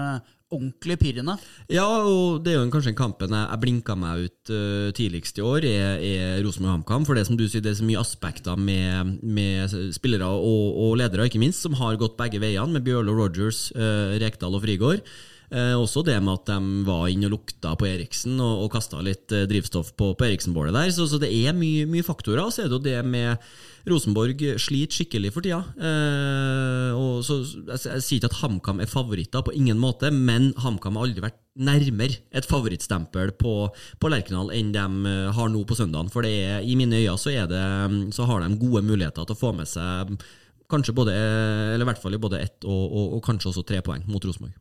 ordentlig 0.49 0.97
pirrende. 1.01 1.35
Ja, 1.71 1.85
og 1.85 2.41
det 2.45 2.53
er 2.53 2.59
jo 2.59 2.69
kanskje 2.73 2.93
en 2.93 2.99
kampen 2.99 3.33
jeg, 3.35 3.45
jeg 3.45 3.61
blinka 3.63 3.95
meg 3.99 4.27
ut 4.27 4.53
uh, 4.53 4.89
tidligst 4.97 5.39
i 5.39 5.45
år, 5.45 5.67
er, 5.69 6.03
er 6.03 6.43
Rosenborg-HamKam. 6.45 7.05
For 7.07 7.17
det 7.17 7.25
som 7.29 7.37
du 7.39 7.45
sier, 7.47 7.63
det 7.65 7.73
er 7.73 7.79
så 7.81 7.87
mye 7.87 8.01
aspekter 8.01 8.59
med, 8.59 9.19
med 9.23 9.75
spillere 9.95 10.29
og, 10.29 10.79
og 10.85 10.95
ledere, 11.01 11.29
ikke 11.29 11.41
minst, 11.41 11.63
som 11.65 11.77
har 11.79 11.99
gått 12.01 12.17
begge 12.19 12.41
veiene, 12.41 12.73
med 12.75 12.85
Bjørlo, 12.87 13.15
Rogers, 13.17 13.67
uh, 13.77 14.15
Rekdal 14.21 14.57
og 14.57 14.65
Frigård. 14.65 15.03
Eh, 15.49 15.73
også 15.73 16.03
det 16.05 16.17
med 16.21 16.35
at 16.35 16.51
de 16.51 16.83
var 16.85 17.07
inne 17.09 17.25
og 17.25 17.33
lukta 17.33 17.73
på 17.79 17.87
Eriksen 17.89 18.37
og, 18.37 18.65
og 18.65 18.69
kasta 18.75 19.01
litt 19.01 19.33
eh, 19.33 19.47
drivstoff 19.49 19.95
på, 19.97 20.11
på 20.13 20.27
Eriksen-bålet 20.27 20.75
der. 20.75 20.91
Så, 20.93 21.07
så 21.09 21.17
det 21.21 21.31
er 21.33 21.57
mye, 21.57 21.87
mye 21.89 22.05
faktorer. 22.05 22.43
Og 22.45 22.53
så 22.53 22.63
er 22.63 22.69
det 22.69 22.77
jo 22.77 22.85
det 22.85 22.99
med 23.07 23.49
Rosenborg 23.89 24.43
sliter 24.61 24.99
skikkelig 24.99 25.31
for 25.33 25.45
tida. 25.45 25.63
Eh, 25.81 26.93
og 26.93 27.23
så, 27.25 27.39
jeg, 27.41 27.81
jeg 27.87 28.05
sier 28.05 28.21
ikke 28.21 28.29
at 28.29 28.39
HamKam 28.43 28.83
er 28.83 28.91
favoritter, 28.91 29.45
på 29.45 29.55
ingen 29.57 29.81
måte, 29.81 30.13
men 30.13 30.51
HamKam 30.61 30.99
har 30.99 31.09
aldri 31.09 31.25
vært 31.25 31.41
nærmere 31.59 32.21
et 32.29 32.47
favorittstempel 32.47 33.33
på, 33.39 33.55
på 33.99 34.11
Lerkendal 34.13 34.53
enn 34.55 34.69
de 34.75 34.85
eh, 35.09 35.31
har 35.33 35.49
nå 35.49 35.65
på 35.65 35.79
søndagen. 35.79 36.13
For 36.13 36.29
er, 36.29 36.61
i 36.61 36.77
mine 36.77 37.01
øyne 37.01 37.17
så, 37.17 37.33
det, 37.49 37.65
så 38.15 38.29
har 38.29 38.45
de 38.45 38.61
gode 38.61 38.85
muligheter 38.85 39.25
til 39.25 39.37
å 39.37 39.41
få 39.41 39.55
med 39.57 39.69
seg 39.69 40.13
kanskje 40.69 40.93
både, 40.93 41.13
eller 41.73 41.81
i 41.81 41.89
hvert 41.89 42.01
fall 42.01 42.13
både 42.21 42.43
ett 42.45 42.65
og, 42.69 42.83
og, 42.93 43.13
og 43.17 43.23
kanskje 43.25 43.49
også 43.49 43.65
tre 43.65 43.81
poeng 43.81 44.05
mot 44.05 44.21
Rosenborg. 44.21 44.53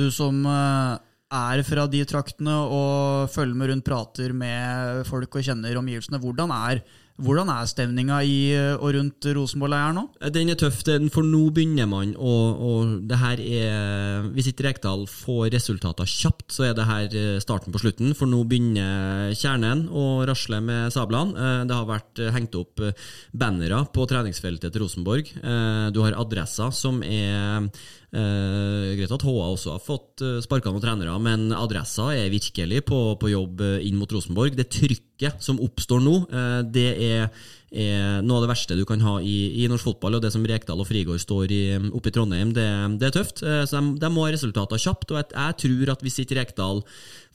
Du 0.00 0.08
som 0.14 0.40
eh, 0.48 0.94
er 1.30 1.62
fra 1.66 1.84
de 1.90 2.00
traktene 2.08 2.56
og 2.64 3.30
følger 3.34 3.58
med 3.58 3.70
rundt, 3.70 3.86
prater 3.86 4.32
med 4.34 5.04
folk 5.08 5.36
og 5.36 5.44
kjenner 5.46 5.76
omgivelsene. 5.78 6.20
Hvordan 6.22 6.54
er, 6.56 6.80
hvordan 7.24 7.50
er 7.52 7.68
stemninga 7.68 8.20
i 8.26 8.36
eh, 8.56 8.72
og 8.74 8.94
rundt 8.96 9.28
Rosenborg-leiren 9.36 9.98
nå? 9.98 10.04
Den 10.34 10.52
er 10.52 10.58
tøff, 10.60 10.80
for 11.14 11.26
nå 11.26 11.42
begynner 11.54 11.88
man 11.90 12.14
Og, 12.16 12.62
og 12.64 12.94
det 13.08 13.18
her 13.20 13.42
er 13.42 14.28
Hvis 14.34 14.50
ikke 14.50 14.66
Rekdal 14.68 15.06
får 15.10 15.50
resultater 15.54 16.08
kjapt, 16.08 16.48
så 16.56 16.68
er 16.70 16.74
det 16.76 16.88
her 16.88 17.16
eh, 17.20 17.38
starten 17.42 17.74
på 17.74 17.82
slutten. 17.82 18.14
For 18.18 18.30
nå 18.30 18.42
begynner 18.48 19.34
kjernen 19.38 19.86
å 19.92 20.24
rasle 20.28 20.60
med 20.64 20.94
sablene. 20.94 21.36
Eh, 21.36 21.62
Det 21.70 21.76
har 21.76 21.88
vært 21.88 22.24
hengt 22.34 22.56
opp 22.58 22.82
bannere 23.36 23.84
på 23.94 24.04
treningsfeltet 24.08 24.72
til 24.72 24.84
Rosenborg. 24.84 25.28
Du 25.94 25.98
har 26.02 26.16
adresser 26.18 26.72
som 26.74 27.02
er 27.04 27.68
Eh, 28.10 28.96
greit 28.98 29.12
at 29.14 29.22
HA 29.22 29.44
også 29.52 29.76
har 29.76 29.82
fått 29.84 30.22
sparka 30.42 30.72
noen 30.72 30.82
trenere, 30.82 31.12
men 31.22 31.52
adressa 31.54 32.08
er 32.10 32.32
virkelig 32.32 32.80
på, 32.88 32.98
på 33.22 33.30
jobb 33.30 33.62
inn 33.86 34.00
mot 34.00 34.10
Rosenborg. 34.10 34.56
Det 34.58 34.66
trykket 34.66 35.09
som 35.42 35.60
oppstår 35.62 36.00
nå, 36.04 36.14
eh, 36.32 36.60
det 36.64 36.86
er, 37.04 37.28
er 37.70 38.22
noe 38.26 38.40
av 38.40 38.46
det 38.46 38.50
verste 38.50 38.78
du 38.78 38.84
kan 38.88 39.02
ha 39.04 39.18
i, 39.20 39.62
i 39.62 39.68
norsk 39.70 39.90
fotball. 39.90 40.16
Og 40.16 40.24
det 40.24 40.32
som 40.34 40.46
Rekdal 40.46 40.80
og 40.80 40.88
Frigård 40.88 41.20
står 41.22 41.54
i, 41.54 41.62
oppe 41.92 42.10
i 42.10 42.14
Trondheim, 42.16 42.54
det, 42.56 42.66
det 43.02 43.10
er 43.10 43.16
tøft. 43.18 43.44
Eh, 43.44 43.62
så 43.68 43.78
de, 43.78 43.94
de 44.00 44.12
må 44.12 44.26
ha 44.26 44.34
resultater 44.34 44.80
kjapt. 44.80 45.12
Og 45.12 45.20
jeg, 45.20 45.30
jeg 45.36 45.58
tror 45.64 45.94
at 45.94 46.04
hvis 46.06 46.20
ikke 46.24 46.40
Rekdal 46.40 46.84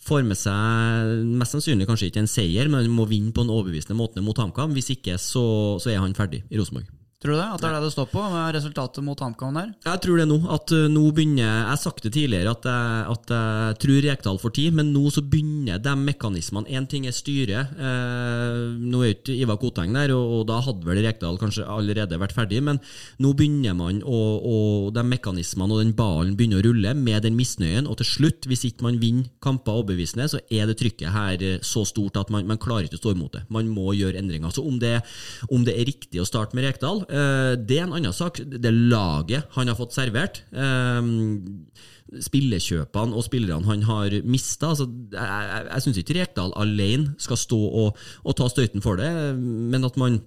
får 0.05 0.27
med 0.27 0.39
seg 0.39 1.23
mest 1.39 1.55
sannsynlig 1.55 1.87
kanskje 1.89 2.11
ikke 2.11 2.25
en 2.25 2.31
seier, 2.31 2.69
men 2.71 2.91
må 2.93 3.07
vinne 3.09 3.33
på 3.35 3.45
en 3.45 3.53
overbevisende 3.53 3.97
måte 3.97 4.25
mot 4.25 4.37
HamKam, 4.37 4.75
hvis 4.75 4.93
ikke 4.97 5.19
så, 5.21 5.45
så 5.81 5.93
er 5.93 6.01
han 6.03 6.17
ferdig 6.17 6.43
i 6.49 6.61
Rosenborg. 6.61 6.89
Tror 7.23 7.31
du 7.31 7.39
det? 7.39 7.47
At 7.47 7.61
det 7.63 7.67
er 7.69 7.75
det 7.77 7.85
det 7.87 7.93
står 7.93 8.07
på, 8.11 8.21
med 8.27 8.55
resultatet 8.57 9.03
mot 9.05 9.21
HamKam 9.23 9.55
der? 9.55 9.69
Jeg 9.87 10.01
tror 10.03 10.19
det 10.19 10.25
nå. 10.27 10.37
At 10.51 10.71
uh, 10.75 10.85
nå 10.91 11.03
begynner 11.15 11.45
Jeg 11.45 11.69
har 11.69 11.79
sagt 11.79 12.03
det 12.03 12.11
tidligere 12.13 12.51
at 12.51 12.67
jeg, 12.67 13.05
at 13.13 13.31
jeg 13.31 13.77
tror 13.81 14.01
Rekdal 14.05 14.39
får 14.41 14.53
tid, 14.57 14.75
men 14.75 14.91
nå 14.93 15.03
så 15.13 15.23
begynner 15.23 15.79
de 15.79 15.93
mekanismene. 15.95 16.69
Én 16.75 16.87
ting 16.91 17.07
er 17.07 17.15
styret. 17.15 17.71
Eh, 17.79 18.59
nå 18.75 19.01
er 19.01 19.09
jo 19.09 19.15
ikke 19.15 19.35
Ivar 19.35 19.57
Koteng 19.61 19.95
der, 19.95 20.11
og, 20.15 20.33
og 20.39 20.43
da 20.49 20.59
hadde 20.65 20.85
vel 20.87 21.01
Rekdal 21.05 21.39
kanskje 21.41 21.65
allerede 21.71 22.19
vært 22.21 22.35
ferdig, 22.35 22.61
men 22.65 22.79
nå 23.23 23.31
begynner 23.37 23.75
man 23.77 24.01
å, 24.03 24.19
og 24.45 24.91
de 24.95 25.03
mekanismene 25.07 25.75
og 25.75 25.81
den 25.81 25.95
ballen 25.97 26.35
begynner 26.37 26.61
å 26.61 26.67
rulle 26.67 26.93
med 26.99 27.25
den 27.25 27.37
misnøyen, 27.39 27.89
og 27.89 27.99
til 28.01 28.09
slutt, 28.11 28.49
hvis 28.49 28.67
ikke 28.69 28.87
man 28.87 28.99
vinner 29.01 29.31
kamper 29.43 29.79
overbevisende, 29.79 30.27
så 30.31 30.41
er 30.53 30.69
det 30.69 30.77
trykket 30.81 31.13
her 31.15 31.41
eh, 31.41 31.57
så 31.65 31.85
stort 31.87 32.19
at 32.21 32.33
man, 32.33 32.47
man 32.49 32.61
klarer 32.61 32.89
ikke 32.89 32.99
å 32.99 33.03
stå 33.05 33.15
imot 33.15 33.39
det. 33.39 33.45
Man 33.53 33.71
må 33.71 33.95
gjøre 33.97 34.19
endringer. 34.21 34.53
Så 34.53 34.65
om 34.65 34.79
det, 34.81 34.99
om 35.49 35.65
det 35.65 35.77
er 35.79 35.89
riktig 35.89 36.21
å 36.21 36.27
starte 36.27 36.57
med 36.57 36.67
Rekdal, 36.67 37.04
eh, 37.04 37.04
det 37.09 37.77
er 37.79 37.85
en 37.85 37.95
annen 37.97 38.15
sak. 38.15 38.39
Det 38.41 38.71
laget 38.73 39.45
han 39.55 39.69
har 39.69 39.77
fått 39.77 39.95
servert 39.95 40.41
eh, 40.53 41.09
Spillekjøpene 42.21 43.17
og 43.17 43.25
spillerne 43.25 43.65
han 43.65 43.81
har 43.87 44.13
mista 44.29 44.69
altså, 44.71 44.85
jeg, 45.11 45.63
jeg 45.65 45.83
syns 45.83 45.99
ikke 46.01 46.15
Rekdal 46.19 46.53
alene 46.61 47.15
skal 47.21 47.39
stå 47.39 47.57
og, 47.57 47.97
og 48.23 48.37
ta 48.37 48.47
støyten 48.51 48.83
for 48.85 49.01
det, 49.01 49.09
men 49.35 49.87
at 49.87 49.97
man 49.99 50.19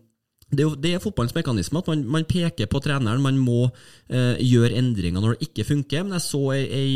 det 0.48 0.62
er, 0.62 0.64
jo, 0.64 0.76
det 0.80 0.90
er 0.96 1.00
fotballens 1.02 1.34
mekanisme 1.36 1.82
at 1.82 1.88
man, 1.90 2.02
man, 2.08 2.24
peker 2.24 2.68
på 2.72 2.80
treneren. 2.80 3.20
Man 3.20 3.36
må 3.36 3.66
eh, 4.08 4.38
gjøre 4.40 4.78
endringer 4.80 5.20
når 5.20 5.36
det 5.36 5.48
ikke 5.50 5.66
funker. 5.68 6.06
Men 6.06 6.16
jeg 6.16 6.24
så 6.24 6.40
ei, 6.54 6.62
ei, 6.72 6.94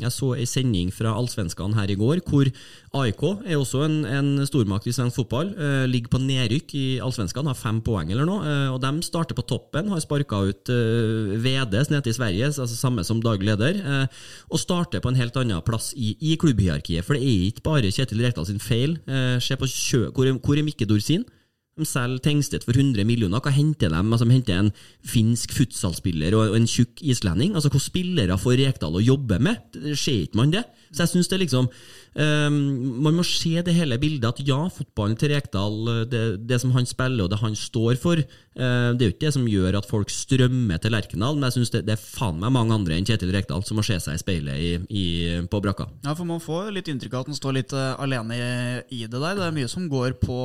jeg 0.00 0.12
så 0.14 0.30
ei 0.32 0.46
sending 0.48 0.88
fra 0.96 1.12
Allsvenskene 1.12 1.76
her 1.76 1.92
i 1.92 1.98
går, 2.00 2.22
hvor 2.24 2.48
AIK 2.96 3.24
er 3.44 3.58
også 3.58 3.82
en, 3.84 3.98
en 4.08 4.30
stormakt 4.48 4.88
i 4.88 4.96
svensk 4.96 5.20
fotball. 5.20 5.52
Eh, 5.52 5.84
ligger 5.92 6.14
på 6.14 6.22
nedrykk 6.24 6.72
i 6.80 6.86
Allsvenskene, 7.04 7.52
har 7.52 7.60
fem 7.60 7.82
poeng 7.84 8.16
eller 8.16 8.24
noe. 8.28 8.48
Eh, 8.48 8.72
og 8.72 8.80
De 8.86 8.94
starter 9.04 9.36
på 9.36 9.44
toppen, 9.44 9.92
har 9.92 10.00
sparka 10.00 10.40
ut 10.48 10.72
eh, 10.72 11.36
Vedes 11.44 11.92
nede 11.92 12.08
i 12.08 12.16
Sverige, 12.16 12.48
altså 12.48 12.80
samme 12.80 13.04
som 13.04 13.20
daglig 13.20 13.52
leder, 13.52 13.76
eh, 13.84 14.26
og 14.48 14.62
starter 14.62 15.04
på 15.04 15.12
en 15.12 15.20
helt 15.20 15.36
annen 15.36 15.60
plass 15.68 15.92
i, 15.92 16.14
i 16.32 16.38
klubbhierarkiet. 16.40 17.04
For 17.04 17.20
det 17.20 17.28
er 17.28 17.48
ikke 17.50 17.68
bare 17.68 17.92
Kjetil 17.92 18.24
Rekdal 18.24 18.48
sin 18.48 18.62
feil. 18.72 18.96
Eh, 19.04 19.36
se 19.44 19.60
på 19.60 19.68
kjø, 19.68 20.06
hvor, 20.16 20.32
hvor 20.40 20.56
er 20.56 20.64
Mikke 20.64 20.88
Dorsin? 20.88 21.28
De 21.76 21.84
selger 21.84 22.22
Tengstedt 22.24 22.64
for 22.64 22.72
100 22.72 23.04
millioner. 23.04 23.42
Hva 23.44 23.52
henter 23.52 23.90
de? 23.92 23.98
Altså, 24.00 24.24
de 24.24 24.32
henter 24.32 24.60
en 24.62 24.70
finsk 25.04 25.52
futsalspiller 25.52 26.32
og 26.38 26.56
en 26.56 26.68
tjukk 26.70 27.02
islending. 27.04 27.52
Altså, 27.52 27.68
Hvilke 27.68 27.84
spillere 27.84 28.38
får 28.40 28.62
Rekdal 28.62 28.96
å 28.96 29.04
jobbe 29.04 29.36
med? 29.44 29.76
Ser 29.92 30.24
ikke 30.24 30.40
man 30.40 30.54
det? 30.54 30.64
Så 30.96 31.04
jeg 31.04 31.12
synes 31.12 31.30
det 31.30 31.38
liksom 31.42 31.68
um, 31.68 32.56
Man 33.04 33.18
må 33.18 33.24
se 33.26 33.60
det 33.62 33.74
hele 33.76 33.98
bildet. 34.00 34.26
At 34.26 34.40
ja, 34.48 34.58
fotballen 34.72 35.16
til 35.20 35.34
Rekdal, 35.34 36.08
det, 36.10 36.24
det 36.48 36.60
som 36.62 36.72
han 36.76 36.88
spiller 36.88 37.26
og 37.26 37.32
det 37.32 37.40
han 37.42 37.56
står 37.58 38.00
for, 38.00 38.20
uh, 38.20 38.90
det 38.96 39.04
er 39.04 39.10
jo 39.10 39.14
ikke 39.14 39.26
det 39.26 39.34
som 39.36 39.46
gjør 39.50 39.78
at 39.80 39.88
folk 39.88 40.12
strømmer 40.12 40.80
til 40.82 40.94
Lerkendal, 40.96 41.36
men 41.36 41.48
jeg 41.48 41.58
synes 41.58 41.74
det, 41.74 41.84
det, 41.88 41.96
er 41.96 42.02
faen 42.02 42.40
meg 42.40 42.54
mange 42.54 42.74
andre 42.76 42.96
enn 42.96 43.06
Kjetil 43.08 43.32
Rekdal 43.34 43.64
som 43.66 43.78
må 43.78 43.84
se 43.86 43.98
seg 44.02 44.16
i 44.16 44.22
speilet 44.22 44.62
i, 44.62 44.72
i, 44.88 45.06
på 45.50 45.60
brakka. 45.62 45.88
Ja, 46.06 46.14
for 46.16 46.28
man 46.28 46.42
får 46.42 46.72
litt 46.74 46.88
inntrykk 46.92 47.16
av 47.18 47.26
at 47.26 47.32
han 47.32 47.38
står 47.38 47.58
litt 47.58 47.76
uh, 47.76 47.94
alene 48.02 48.38
i, 48.38 48.48
i, 48.96 49.04
det 49.04 49.20
der. 49.20 49.36
Det 49.36 49.46
er 49.46 49.56
mye 49.56 49.70
som 49.70 49.88
går 49.92 50.16
på, 50.22 50.40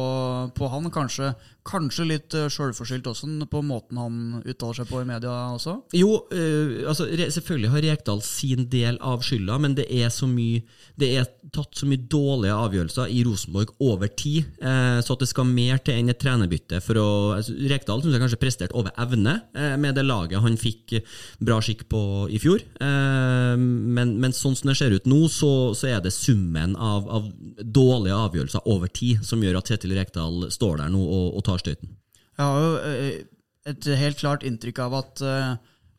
på 0.58 0.72
han. 0.76 0.90
Kanskje, 0.92 1.32
kanskje 1.67 2.08
litt 2.10 2.38
uh, 2.38 2.47
sjølforskyldt 2.52 3.10
også, 3.12 3.30
på 3.52 3.63
måten 3.65 4.00
han 4.02 4.19
uttaler 4.45 4.82
seg 4.82 4.89
på 4.89 5.02
i 5.04 5.08
media 5.10 5.34
også? 5.56 5.78
Jo, 5.97 6.24
altså 6.88 7.08
selvfølgelig 7.08 7.71
har 7.74 7.86
Rekdal 7.91 8.21
sin 8.26 8.67
del 8.71 8.97
av 9.04 9.24
skylda, 9.26 9.58
men 9.62 9.76
det 9.78 9.88
er 9.91 10.10
så 10.13 10.30
mye 10.30 10.62
Det 11.00 11.10
er 11.17 11.28
tatt 11.52 11.76
så 11.76 11.88
mye 11.89 12.00
dårlige 12.12 12.56
avgjørelser 12.56 13.12
i 13.12 13.24
Rosenborg 13.26 13.74
over 13.84 14.10
tid, 14.17 14.45
eh, 14.62 15.00
så 15.04 15.15
at 15.15 15.24
det 15.24 15.30
skal 15.32 15.47
mer 15.50 15.82
til 15.84 15.97
enn 15.97 16.12
et 16.13 16.19
trenerbytte 16.21 16.80
for 16.84 17.00
å 17.02 17.08
altså, 17.36 17.56
Rekdal 17.71 18.04
syns 18.04 18.15
jeg 18.15 18.24
kanskje 18.24 18.39
presterte 18.41 18.78
over 18.78 18.93
evne 19.02 19.34
eh, 19.58 19.74
med 19.82 19.97
det 19.97 20.06
laget 20.06 20.43
han 20.43 20.60
fikk 20.60 21.00
bra 21.41 21.60
skikk 21.63 21.88
på 21.91 22.02
i 22.32 22.39
fjor. 22.41 22.62
Eh, 22.62 23.56
men, 23.58 24.15
men, 24.21 24.36
sånn 24.36 24.56
som 24.58 24.71
det 24.71 24.78
ser 24.80 24.95
ut 24.95 25.10
nå, 25.10 25.26
så, 25.34 25.52
så 25.78 25.89
er 25.91 26.00
det 26.06 26.13
summen 26.15 26.78
av, 26.78 27.10
av, 27.10 27.28
dårlige 27.62 28.21
avgjørelser 28.30 28.69
over 28.71 28.91
tid 28.93 29.26
som 29.28 29.43
gjør 29.43 29.60
at 29.60 29.74
Kjetil 29.74 29.97
Rekdal 29.97 30.47
står 30.54 30.84
der 30.84 30.93
nå 30.93 31.02
og, 31.02 31.28
og 31.39 31.45
tar 31.47 31.51
støyten. 31.60 31.98
Jeg 32.38 32.46
har 32.46 32.64
jo 32.64 32.72
eh, 32.88 33.12
et 33.68 33.92
helt 34.00 34.18
klart 34.18 34.48
inntrykk 34.48 34.80
av 34.88 34.98
at 35.02 35.26
uh 35.26 35.52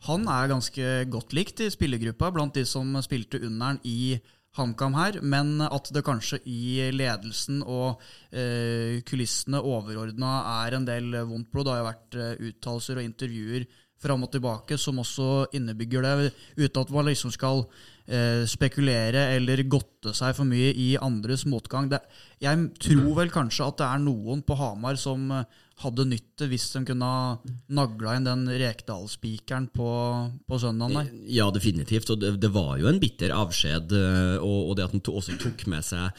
han 0.08 0.24
er 0.26 0.50
ganske 0.50 0.92
godt 1.12 1.34
likt 1.36 1.60
i 1.62 1.70
spillergruppa 1.70 2.32
blant 2.34 2.56
de 2.58 2.64
som 2.66 2.88
spilte 3.04 3.38
under'n 3.38 3.78
i 3.86 4.16
HamKam 4.58 4.96
her, 4.98 5.20
men 5.22 5.62
at 5.64 5.88
det 5.94 6.02
kanskje 6.04 6.40
i 6.50 6.90
ledelsen 6.92 7.62
og 7.62 8.02
eh, 8.34 8.98
kulissene 9.08 9.62
overordna 9.62 10.32
er 10.66 10.76
en 10.76 10.88
del 10.88 11.14
vondt 11.28 11.52
blod. 11.54 11.68
Det 11.68 11.72
har 11.72 11.80
jo 11.80 11.86
vært 11.88 12.18
eh, 12.18 12.42
uttalelser 12.50 12.98
og 12.98 13.06
intervjuer 13.06 13.68
fram 14.02 14.26
og 14.26 14.32
tilbake 14.34 14.78
som 14.80 15.00
også 15.02 15.48
innebygger 15.56 16.04
det, 16.04 16.30
uten 16.58 16.82
at 16.82 16.92
man 16.94 17.08
liksom 17.08 17.32
skal 17.34 17.64
eh, 18.06 18.44
spekulere 18.50 19.28
eller 19.36 19.64
godte 19.70 20.14
seg 20.16 20.34
for 20.36 20.48
mye 20.48 20.72
i 20.74 20.92
andres 21.00 21.46
motgang. 21.48 21.90
Det, 21.92 22.02
jeg 22.42 22.68
tror 22.82 23.12
vel 23.22 23.32
kanskje 23.34 23.68
at 23.68 23.80
det 23.80 23.88
er 23.88 24.04
noen 24.04 24.44
på 24.46 24.58
Hamar 24.58 24.98
som 25.00 25.30
eh, 25.34 25.60
hadde 25.82 26.06
nytt 26.06 26.36
det 26.38 26.48
hvis 26.52 26.68
de 26.74 26.84
kunne 26.92 27.08
ha 27.08 27.56
nagla 27.74 28.16
inn 28.18 28.28
den 28.28 28.46
Rekdal-spikeren 28.50 29.68
på, 29.74 29.90
på 30.46 30.62
søndagen 30.62 31.00
der. 31.00 31.10
Ja, 31.40 31.50
definitivt. 31.54 32.12
Og 32.12 32.22
det, 32.22 32.36
det 32.42 32.52
var 32.54 32.76
jo 32.80 32.90
en 32.90 33.02
bitter 33.02 33.34
avskjed, 33.34 33.94
eh, 33.98 34.38
og, 34.38 34.72
og 34.72 34.78
det 34.78 34.88
at 34.88 34.96
han 34.96 35.06
også 35.12 35.38
tok 35.42 35.66
med 35.72 35.86
seg 35.86 36.10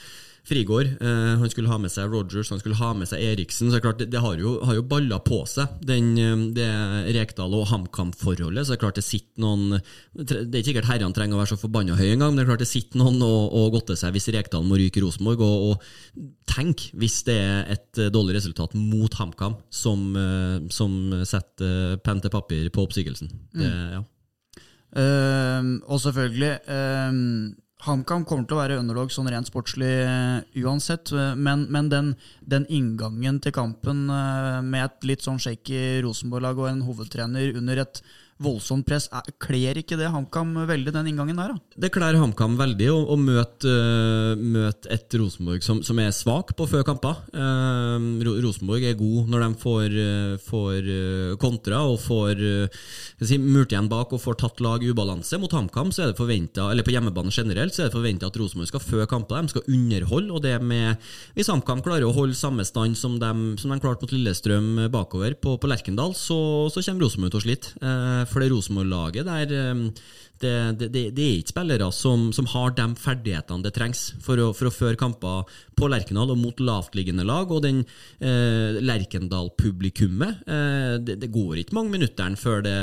Frigård. 0.43 0.89
Eh, 0.99 1.35
han 1.39 1.49
skulle 1.51 1.71
ha 1.71 1.77
med 1.79 1.91
seg 1.91 2.11
Rogers, 2.11 2.49
han 2.51 2.59
skulle 2.59 2.75
ha 2.75 2.89
med 2.97 3.07
seg 3.07 3.21
Eriksen. 3.23 3.69
så 3.69 3.77
det, 3.77 3.79
er 3.79 3.85
klart, 3.85 4.01
det, 4.01 4.09
det 4.11 4.19
har, 4.19 4.35
jo, 4.41 4.57
har 4.67 4.75
jo 4.75 4.83
balla 4.83 5.21
på 5.23 5.39
seg, 5.47 5.77
den, 5.87 6.09
eh, 6.19 6.43
det 6.57 6.67
Rekdal 7.15 7.55
og 7.55 7.69
HamKam-forholdet. 7.71 8.65
så 8.65 8.73
Det 8.73 8.77
er 8.77 8.83
klart 8.83 8.99
det 8.99 9.05
sitter 9.07 9.43
noen 9.43 9.79
Det 10.11 10.35
er 10.35 10.59
ikke 10.59 10.73
sikkert 10.73 10.89
herrene 10.91 11.15
trenger 11.15 11.39
å 11.39 11.41
være 11.41 11.53
så 11.53 11.61
forbanna 11.63 11.95
høye 11.95 12.17
engang, 12.17 12.33
men 12.33 12.41
det 12.41 12.45
er 12.45 12.51
klart 12.51 12.65
det 12.65 12.71
sitter 12.73 12.99
noen 12.99 13.23
og, 13.23 13.55
og 13.55 13.77
godter 13.77 13.99
seg 13.99 14.15
hvis 14.17 14.31
Rekdal 14.35 14.67
må 14.67 14.79
ryke 14.81 15.03
Rosenborg. 15.05 15.43
Og, 15.47 15.71
og, 15.71 16.29
tenk 16.53 16.89
hvis 16.99 17.21
det 17.25 17.39
er 17.39 17.71
et 17.77 18.03
dårlig 18.13 18.35
resultat 18.35 18.75
mot 18.75 19.15
HamKam 19.15 19.55
som, 19.71 20.09
eh, 20.19 20.57
som 20.75 21.23
setter 21.23 22.01
penn 22.03 22.19
til 22.19 22.33
papir 22.33 22.67
på 22.67 22.83
oppsigelsen. 22.83 23.31
Det, 23.55 23.69
mm. 23.69 23.93
ja. 23.95 24.03
Uh, 24.93 25.79
og 25.89 25.97
selvfølgelig 26.03 26.51
uh, 26.69 27.55
HamKam 27.83 28.23
kommer 28.23 28.47
til 28.47 28.55
å 28.55 28.61
være 28.61 28.77
underdog 28.79 29.11
sånn 29.11 29.27
rent 29.31 29.49
sportslig 29.49 29.91
uh, 30.07 30.39
uansett, 30.63 31.11
uh, 31.11 31.33
men, 31.35 31.65
men 31.73 31.89
den, 31.91 32.11
den, 32.47 32.67
inngangen 32.71 33.41
til 33.43 33.55
kampen 33.55 34.05
uh, 34.07 34.61
med 34.63 34.85
et 34.85 35.07
litt 35.09 35.25
sånn 35.25 35.41
shaky 35.41 35.99
Rosenborg-lag 36.05 36.61
og 36.61 36.69
en 36.69 36.85
hovedtrener 36.87 37.59
under 37.59 37.83
et 37.83 37.99
voldsomt 38.43 38.85
press. 38.87 39.07
Kler 39.41 39.79
ikke 39.79 39.97
det 39.99 40.09
HamKam 40.11 40.53
veldig, 40.69 40.93
den 40.95 41.09
inngangen 41.11 41.39
der? 41.39 41.53
da? 41.53 41.79
Det 41.85 41.91
kler 41.93 42.17
HamKam 42.19 42.57
veldig 42.59 42.89
å, 42.91 42.97
å 43.13 43.17
møte, 43.19 43.69
uh, 43.69 44.39
møte, 44.39 44.89
et 44.93 45.17
Rosenborg 45.19 45.63
som, 45.65 45.81
som, 45.85 45.99
er 46.01 46.13
svak 46.15 46.53
på 46.57 46.67
før 46.69 46.85
kamper. 46.87 47.23
Uh, 47.33 48.21
Rosenborg 48.43 48.85
er 48.87 48.97
god 48.99 49.31
når 49.31 49.45
de 49.45 49.49
får, 49.63 49.97
uh, 49.97 50.35
får 50.43 50.91
kontra 51.41 51.83
og 51.87 51.99
får 52.03 52.41
si, 53.23 53.37
murt 53.39 53.73
igjen 53.73 53.89
bak 53.91 54.13
og 54.13 54.21
får 54.21 54.39
tatt 54.43 54.63
lag 54.63 54.83
i 54.83 54.91
ubalanse. 54.91 55.39
Mot 55.41 55.53
HamKam 55.53 55.93
så 55.93 56.05
er 56.05 56.11
det 56.11 56.19
forventa, 56.19 56.69
eller 56.71 56.85
på 56.85 56.93
hjemmebane 56.93 57.33
generelt, 57.33 57.75
så 57.75 57.83
er 57.83 57.89
det 57.89 57.97
forventa 57.97 58.29
at 58.29 58.39
Rosenborg 58.39 58.71
skal 58.71 58.83
før 58.83 59.09
kamper. 59.09 59.41
De 59.43 59.53
skal 59.53 59.67
underholde, 59.69 60.33
og 60.33 60.43
det 60.45 60.55
med 60.63 61.01
Hvis 61.37 61.49
HamKam 61.51 61.81
klarer 61.85 62.05
å 62.07 62.13
holde 62.15 62.37
samme 62.37 62.65
stand 62.67 62.97
som 62.99 63.17
de, 63.21 63.31
som 63.61 63.71
de 63.71 63.79
klarte 63.81 64.05
mot 64.05 64.13
Lillestrøm 64.13 64.85
bakover 64.93 65.35
på, 65.39 65.55
på 65.57 65.69
Lerkendal, 65.69 66.13
så, 66.17 66.69
så 66.73 66.83
kommer 66.85 67.07
Rosenborg 67.07 67.33
til 67.33 67.41
å 67.41 67.45
slite. 67.47 67.73
For 68.33 68.41
det 68.41 68.51
Rosenborg-laget 68.51 69.25
der 69.29 69.71
um, 69.71 69.91
det, 70.43 70.55
det, 70.79 70.89
det, 70.93 71.03
det, 71.15 71.25
er 71.25 71.39
ikke 71.41 71.53
spillere 71.53 71.89
som, 71.95 72.27
som, 72.35 72.47
har 72.53 72.73
de 72.77 72.85
ferdighetene 72.99 73.65
det 73.65 73.73
trengs 73.75 74.01
for 74.23 74.39
å, 74.41 74.51
for 74.55 74.69
å 74.69 74.73
føre 74.73 74.99
kamper 74.99 75.49
på 75.77 75.89
Lerkendal 75.89 76.33
og 76.33 76.39
mot 76.39 76.59
lavtliggende 76.61 77.25
lag. 77.27 77.51
Og 77.51 77.63
den 77.65 77.83
eh, 78.19 78.79
Lerkendal-publikummet 78.83 80.43
eh, 80.47 80.95
det, 81.03 81.31
går 81.33 81.63
ikke 81.63 81.77
mange 81.77 81.95
minuttene 81.95 82.39
før 82.39 82.63
det, 82.65 82.77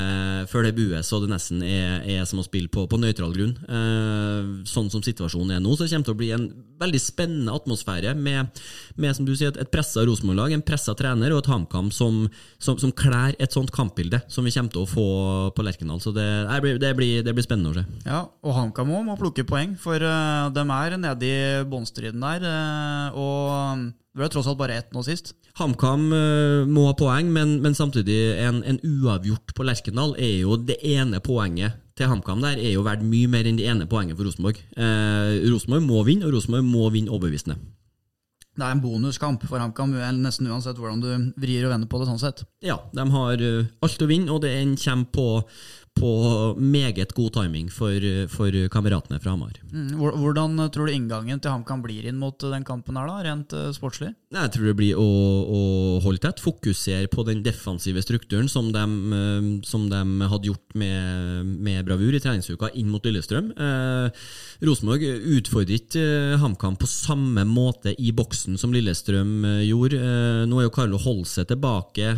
før 0.50 0.66
det 0.66 0.74
bues 0.78 1.12
og 1.14 1.24
det 1.24 1.32
nesten 1.34 1.62
er, 1.66 2.00
er 2.18 2.26
som 2.28 2.42
å 2.42 2.46
spille 2.46 2.72
på, 2.72 2.86
på 2.90 3.00
nøytral 3.00 3.34
grunn. 3.36 3.54
Eh, 3.68 4.50
sånn 4.70 4.90
som 4.92 5.04
situasjonen 5.04 5.58
er 5.58 5.64
nå, 5.64 5.76
så 5.76 5.86
kommer 5.86 6.04
det 6.04 6.10
til 6.10 6.16
å 6.16 6.20
bli 6.22 6.32
en 6.36 6.50
veldig 6.80 7.00
spennende 7.02 7.54
atmosfære 7.54 8.14
med, 8.16 8.60
med 9.00 9.16
som 9.16 9.26
du 9.28 9.34
sier, 9.36 9.52
et 9.52 9.72
pressa 9.72 10.04
Rosenborg-lag, 10.06 10.54
en 10.56 10.64
pressa 10.64 10.94
trener 10.96 11.34
og 11.34 11.42
et 11.42 11.50
HamKam 11.52 11.90
som, 11.94 12.22
som, 12.58 12.78
som 12.80 12.94
klær 12.96 13.36
et 13.38 13.52
sånt 13.52 13.72
kampbilde 13.74 14.22
som 14.32 14.46
vi 14.46 14.54
kommer 14.54 14.72
til 14.72 14.84
å 14.84 14.88
få 14.88 15.06
på 15.56 15.66
Lerkendal. 15.66 16.00
Så 16.02 16.14
det, 16.16 16.26
det, 16.80 16.94
blir, 16.96 17.20
det 17.24 17.34
blir 17.36 17.46
spennende 17.50 17.72
å 17.72 17.76
se. 17.80 17.84
Ja, 18.06 18.20
og 18.46 18.54
HamKam 18.56 18.92
òg 18.94 19.06
må 19.08 19.18
plukke 19.18 19.46
poeng, 19.48 19.74
for 19.80 19.98
uh, 19.98 20.50
de 20.54 20.62
er 20.62 20.96
nede 21.00 21.26
i 21.26 21.40
bunnstriden 21.68 22.22
der. 22.22 22.46
Uh, 22.46 23.18
og 23.18 23.90
det 23.90 24.22
ble 24.22 24.30
tross 24.32 24.50
alt 24.50 24.60
bare 24.60 24.78
ett 24.78 24.94
nå 24.94 25.02
sist. 25.06 25.34
HamKam 25.58 26.06
uh, 26.14 26.68
må 26.70 26.86
ha 26.88 26.94
poeng, 26.98 27.32
men, 27.34 27.58
men 27.64 27.76
samtidig 27.76 28.18
en, 28.38 28.62
en, 28.62 28.80
uavgjort 28.86 29.54
på 29.56 29.66
Lerkendal 29.66 30.14
er 30.18 30.40
jo 30.44 30.58
det 30.60 30.78
ene 30.86 31.22
poenget 31.24 31.80
til 31.98 32.08
HamKam 32.08 32.40
der 32.40 32.56
er 32.56 32.70
jo 32.72 32.86
verdt 32.86 33.02
mye 33.04 33.28
mer 33.28 33.44
enn 33.44 33.58
det 33.58 33.66
ene 33.68 33.88
poenget 33.90 34.16
for 34.16 34.24
Rosenborg. 34.24 34.62
Rosenborg 34.78 35.84
må 35.84 36.00
vinne, 36.06 36.24
og 36.24 36.32
Rosenborg 36.32 36.64
må 36.64 36.86
vinne 36.94 37.12
overbevisende. 37.12 37.58
Det 38.56 38.64
er 38.64 38.72
en 38.72 38.80
bonuskamp 38.80 39.44
for 39.48 39.60
HamKam, 39.60 39.92
nesten 40.20 40.48
uansett 40.48 40.80
hvordan 40.80 41.02
du 41.02 41.10
vrir 41.40 41.66
og 41.66 41.74
vender 41.74 41.90
på 41.92 42.00
det. 42.00 42.08
sånn 42.08 42.22
sett. 42.22 42.40
Ja, 42.64 42.78
de 42.96 43.04
har 43.12 43.44
alt 43.84 44.06
å 44.06 44.08
vinne, 44.08 44.32
og 44.32 44.40
det 44.46 44.54
kommer 44.80 45.12
på 45.12 45.26
på 46.00 46.10
meget 46.56 47.12
god 47.16 47.34
timing 47.36 47.68
for, 47.72 48.04
for 48.32 48.56
kameratene 48.72 49.20
fra 49.20 49.34
Hamar. 49.34 49.58
Mm, 49.70 49.92
hvordan 49.98 50.56
tror 50.72 50.88
du 50.88 50.94
inngangen 50.94 51.40
til 51.42 51.52
HamKam 51.52 51.82
blir 51.84 52.08
inn 52.08 52.18
mot 52.20 52.36
den 52.40 52.64
kampen 52.66 52.98
her, 52.98 53.08
da, 53.10 53.18
rent 53.26 53.54
uh, 53.56 53.68
sportslig? 53.76 54.12
Jeg 54.32 54.52
tror 54.54 54.70
det 54.70 54.76
blir 54.78 54.98
å, 55.00 55.06
å 55.44 55.60
holde 56.04 56.22
tett, 56.24 56.42
fokusere 56.42 57.10
på 57.12 57.24
den 57.28 57.44
defensive 57.44 58.02
strukturen 58.04 58.48
som 58.50 58.70
de, 58.74 58.84
uh, 59.12 59.50
som 59.66 59.88
de 59.92 60.30
hadde 60.32 60.50
gjort 60.50 60.76
med, 60.80 61.54
med, 61.60 61.82
bravur 61.86 62.16
i 62.16 62.22
treningsuka 62.22 62.72
inn 62.78 62.90
mot 62.90 63.04
Lillestrøm. 63.04 63.50
Eh, 63.56 64.26
Rosenborg 64.66 65.02
utfordrer 65.36 65.78
ikke 65.80 66.36
HamKam 66.40 66.76
på 66.78 66.88
samme 66.90 67.44
måte 67.48 67.94
i 67.98 68.12
boksen 68.14 68.58
som 68.60 68.74
Lillestrøm 68.74 69.44
gjorde. 69.64 69.98
nå 70.46 70.60
er 70.60 70.66
jo 70.66 70.74
Carlo 70.74 71.00
Holse 71.00 71.44
tilbake, 71.48 72.12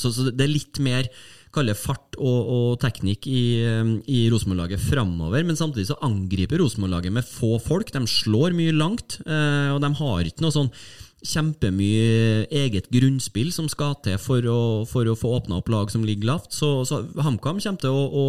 så, 0.00 0.12
så 0.14 0.30
det 0.30 0.46
er 0.46 0.52
litt 0.52 0.80
mer 0.82 1.10
kalle 1.54 1.74
fart 1.78 2.16
og, 2.20 2.40
og 2.54 2.80
teknikk 2.82 3.26
i, 3.30 3.42
i 4.06 4.22
Rosenborg-laget 4.30 4.82
framover. 4.82 5.44
Men 5.46 5.58
samtidig 5.58 5.90
så 5.90 5.98
angriper 6.06 6.62
Rosenborg-laget 6.62 7.14
med 7.16 7.26
få 7.26 7.56
folk. 7.62 7.92
De 7.94 8.02
slår 8.10 8.56
mye 8.56 8.74
langt, 8.76 9.20
eh, 9.26 9.70
og 9.74 9.80
de 9.82 9.94
har 10.00 10.28
ikke 10.30 10.46
noe 10.46 10.54
sånn 10.54 10.74
kjempemye 11.20 12.46
eget 12.48 12.86
grunnspill 12.92 13.50
som 13.52 13.66
skal 13.68 13.92
til 14.04 14.16
for 14.20 14.46
å, 14.48 14.60
for 14.88 15.04
å 15.04 15.16
få 15.18 15.34
åpna 15.36 15.58
opp 15.58 15.68
lag 15.72 15.90
som 15.92 16.04
ligger 16.06 16.30
lavt. 16.32 16.54
Så, 16.56 16.70
så 16.88 17.02
HamKam 17.20 17.60
kommer 17.60 17.82
til 17.82 17.92
å, 17.92 18.04
å, 18.08 18.24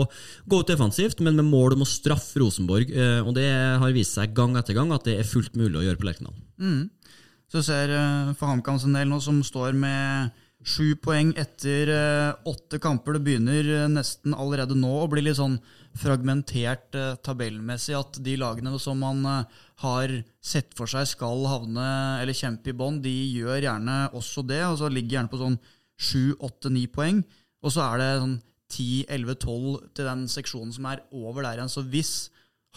gå 0.52 0.62
ut 0.62 0.72
defensivt, 0.72 1.24
men 1.24 1.40
med 1.40 1.48
mål 1.48 1.78
om 1.78 1.86
å 1.86 1.90
straffe 1.90 2.42
Rosenborg. 2.44 2.92
Eh, 2.92 3.20
og 3.24 3.36
det 3.38 3.48
har 3.52 3.96
vist 3.96 4.18
seg 4.18 4.36
gang 4.38 4.58
etter 4.60 4.78
gang 4.78 4.92
at 4.96 5.08
det 5.08 5.20
er 5.20 5.30
fullt 5.30 5.56
mulig 5.60 5.80
å 5.80 5.86
gjøre 5.88 6.02
på 6.02 6.10
Lerkendal. 6.10 6.36
Mm. 6.62 6.84
Så 7.52 7.64
ser 7.68 7.92
uh, 7.92 8.32
for 8.40 8.48
HamKam 8.48 8.80
sin 8.80 8.96
del 8.96 9.10
nå 9.12 9.20
som 9.24 9.42
står 9.44 9.76
med 9.76 10.32
Sju 10.62 10.94
poeng 11.02 11.32
etter 11.42 11.90
uh, 11.90 12.50
åtte 12.50 12.78
kamper. 12.82 13.18
Det 13.18 13.24
begynner 13.26 13.70
uh, 13.70 13.88
nesten 13.90 14.36
allerede 14.38 14.78
nå 14.78 14.92
å 15.02 15.08
bli 15.10 15.24
litt 15.26 15.40
sånn 15.40 15.56
fragmentert 15.98 16.94
uh, 16.94 17.16
tabellmessig. 17.26 17.96
At 17.98 18.20
de 18.22 18.36
lagene 18.38 18.76
som 18.80 19.02
man 19.02 19.26
har 19.82 20.14
sett 20.38 20.76
for 20.78 20.92
seg 20.92 21.10
skal 21.10 21.48
havne 21.50 21.88
eller 22.22 22.38
kjempe 22.38 22.70
i 22.70 22.78
bånn, 22.78 23.02
de 23.02 23.14
gjør 23.40 23.66
gjerne 23.66 23.98
også 24.18 24.46
det. 24.46 24.62
Og 24.68 24.78
så 24.84 24.92
ligger 24.94 25.18
gjerne 25.18 25.34
på 25.34 25.42
sånn 25.42 25.58
sju, 26.02 26.24
åtte, 26.38 26.70
ni 26.74 26.86
poeng. 26.92 27.24
Og 27.66 27.74
så 27.74 27.86
er 27.88 28.02
det 28.02 28.12
sånn 28.22 28.38
10, 28.72 29.06
11, 29.10 29.40
12 29.42 29.82
til 29.98 30.08
den 30.08 30.24
seksjonen 30.32 30.76
som 30.78 30.88
er 30.90 31.04
over 31.10 31.46
der 31.46 31.60
igjen. 31.60 31.74
Så 31.74 31.84
hvis 31.90 32.14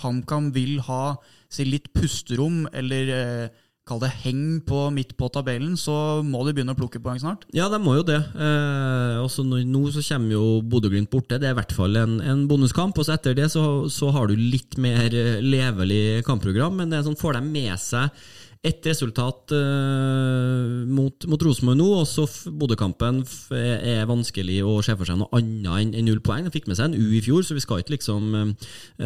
HamKam 0.02 0.50
vil 0.54 0.80
ha 0.88 1.16
si, 1.52 1.66
litt 1.68 1.92
pusterom, 1.94 2.64
eller 2.74 3.12
eh, 3.14 3.62
kall 3.84 4.00
det 4.00 4.10
heng 4.22 4.62
på 4.64 4.86
midt 4.96 5.12
på 5.18 5.28
tabellen, 5.32 5.74
så 5.76 6.22
må 6.24 6.40
de 6.46 6.54
begynne 6.56 6.72
å 6.72 6.78
plukke 6.78 7.02
poeng 7.04 7.18
snart. 7.20 7.44
Ja, 7.52 7.66
de 7.68 7.80
må 7.82 7.98
jo 7.98 8.06
det. 8.08 8.16
Eh, 8.32 9.18
også 9.20 9.44
nå, 9.44 9.60
nå 9.68 9.82
så 9.92 10.00
kommer 10.06 10.32
jo 10.32 10.44
Bodø-Glimt 10.64 11.12
borte. 11.12 11.36
Det 11.40 11.50
er 11.50 11.52
i 11.52 11.58
hvert 11.58 11.74
fall 11.76 11.98
en, 12.00 12.16
en 12.24 12.46
bonuskamp. 12.48 12.96
Og 12.96 13.04
så 13.04 13.18
etter 13.18 13.36
det 13.36 13.50
så, 13.52 13.84
så 13.92 14.08
har 14.14 14.30
du 14.30 14.40
litt 14.40 14.78
mer 14.80 15.12
eh, 15.12 15.36
levelig 15.44 16.24
kampprogram, 16.24 16.80
men 16.80 16.88
det 16.88 17.00
er 17.00 17.06
sånn, 17.10 17.20
får 17.20 17.36
de 17.36 17.44
med 17.44 17.76
seg 17.82 18.24
ett 18.64 18.86
resultat 18.88 19.52
uh, 19.52 20.84
mot, 20.88 21.26
mot 21.28 21.42
Rosenborg 21.44 21.78
nå, 21.78 21.88
og 22.00 22.06
så 22.08 22.24
Bodø-kampen 22.48 23.20
er, 23.52 24.06
vanskelig 24.08 24.58
å 24.64 24.78
se 24.84 24.96
for 24.96 25.08
seg 25.08 25.20
noe 25.20 25.28
annet 25.36 25.68
enn 25.82 25.92
en 26.00 26.08
null 26.08 26.22
poeng. 26.24 26.46
De 26.46 26.54
fikk 26.54 26.68
med 26.70 26.78
seg 26.78 26.88
en 26.88 26.96
U 26.96 27.12
i 27.12 27.22
fjor, 27.24 27.44
så 27.44 27.56
vi 27.56 27.64
skal 27.64 27.82
ikke 27.82 27.96
liksom 27.96 28.32
uh, 28.40 29.04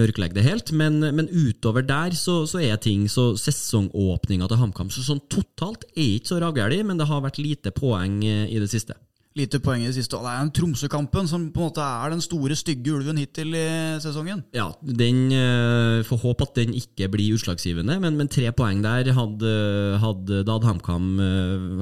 mørklegge 0.00 0.38
det 0.38 0.46
helt. 0.46 0.72
Men, 0.76 1.02
men 1.02 1.30
utover 1.30 1.86
der 1.86 2.14
så, 2.18 2.44
så, 2.50 2.62
er 2.62 2.78
ting 2.82 3.08
så 3.10 3.32
Sesongåpninga 3.40 4.48
til 4.50 4.60
HamKam 4.62 4.90
så 4.94 5.04
sånn 5.04 5.22
totalt 5.30 5.86
er 5.94 6.16
ikke 6.16 6.34
så 6.34 6.42
ravgæli, 6.42 6.82
men 6.86 7.00
det 7.00 7.10
har 7.10 7.24
vært 7.24 7.42
lite 7.42 7.74
poeng 7.74 8.20
eh, 8.26 8.46
i 8.50 8.60
det 8.62 8.70
siste 8.70 8.96
lite 9.38 9.60
poeng 9.62 9.84
i 9.84 9.88
det 9.88 9.96
siste. 9.96 10.18
Og 10.18 10.26
det 10.26 10.32
er 10.32 10.44
en 10.44 10.52
Tromsø-kampen 10.54 11.28
som 11.30 11.46
på 11.54 11.62
en 11.62 11.68
måte 11.70 11.84
er 11.84 12.14
den 12.14 12.24
store, 12.24 12.56
stygge 12.58 12.94
ulven 12.96 13.20
hittil 13.20 13.54
i 13.54 13.66
sesongen. 14.02 14.42
Ja, 14.56 14.70
den 14.82 15.30
uh, 15.30 16.02
får 16.06 16.22
håpe 16.24 16.48
at 16.48 16.58
den 16.58 16.74
ikke 16.76 17.10
blir 17.12 17.36
utslagsgivende, 17.38 18.00
men, 18.02 18.18
men 18.18 18.30
tre 18.30 18.50
poeng 18.56 18.82
der 18.84 19.12
hadde, 19.14 19.56
hadde, 20.02 20.44
da 20.44 20.58
hadde 20.58 20.70
HamKam 20.70 21.10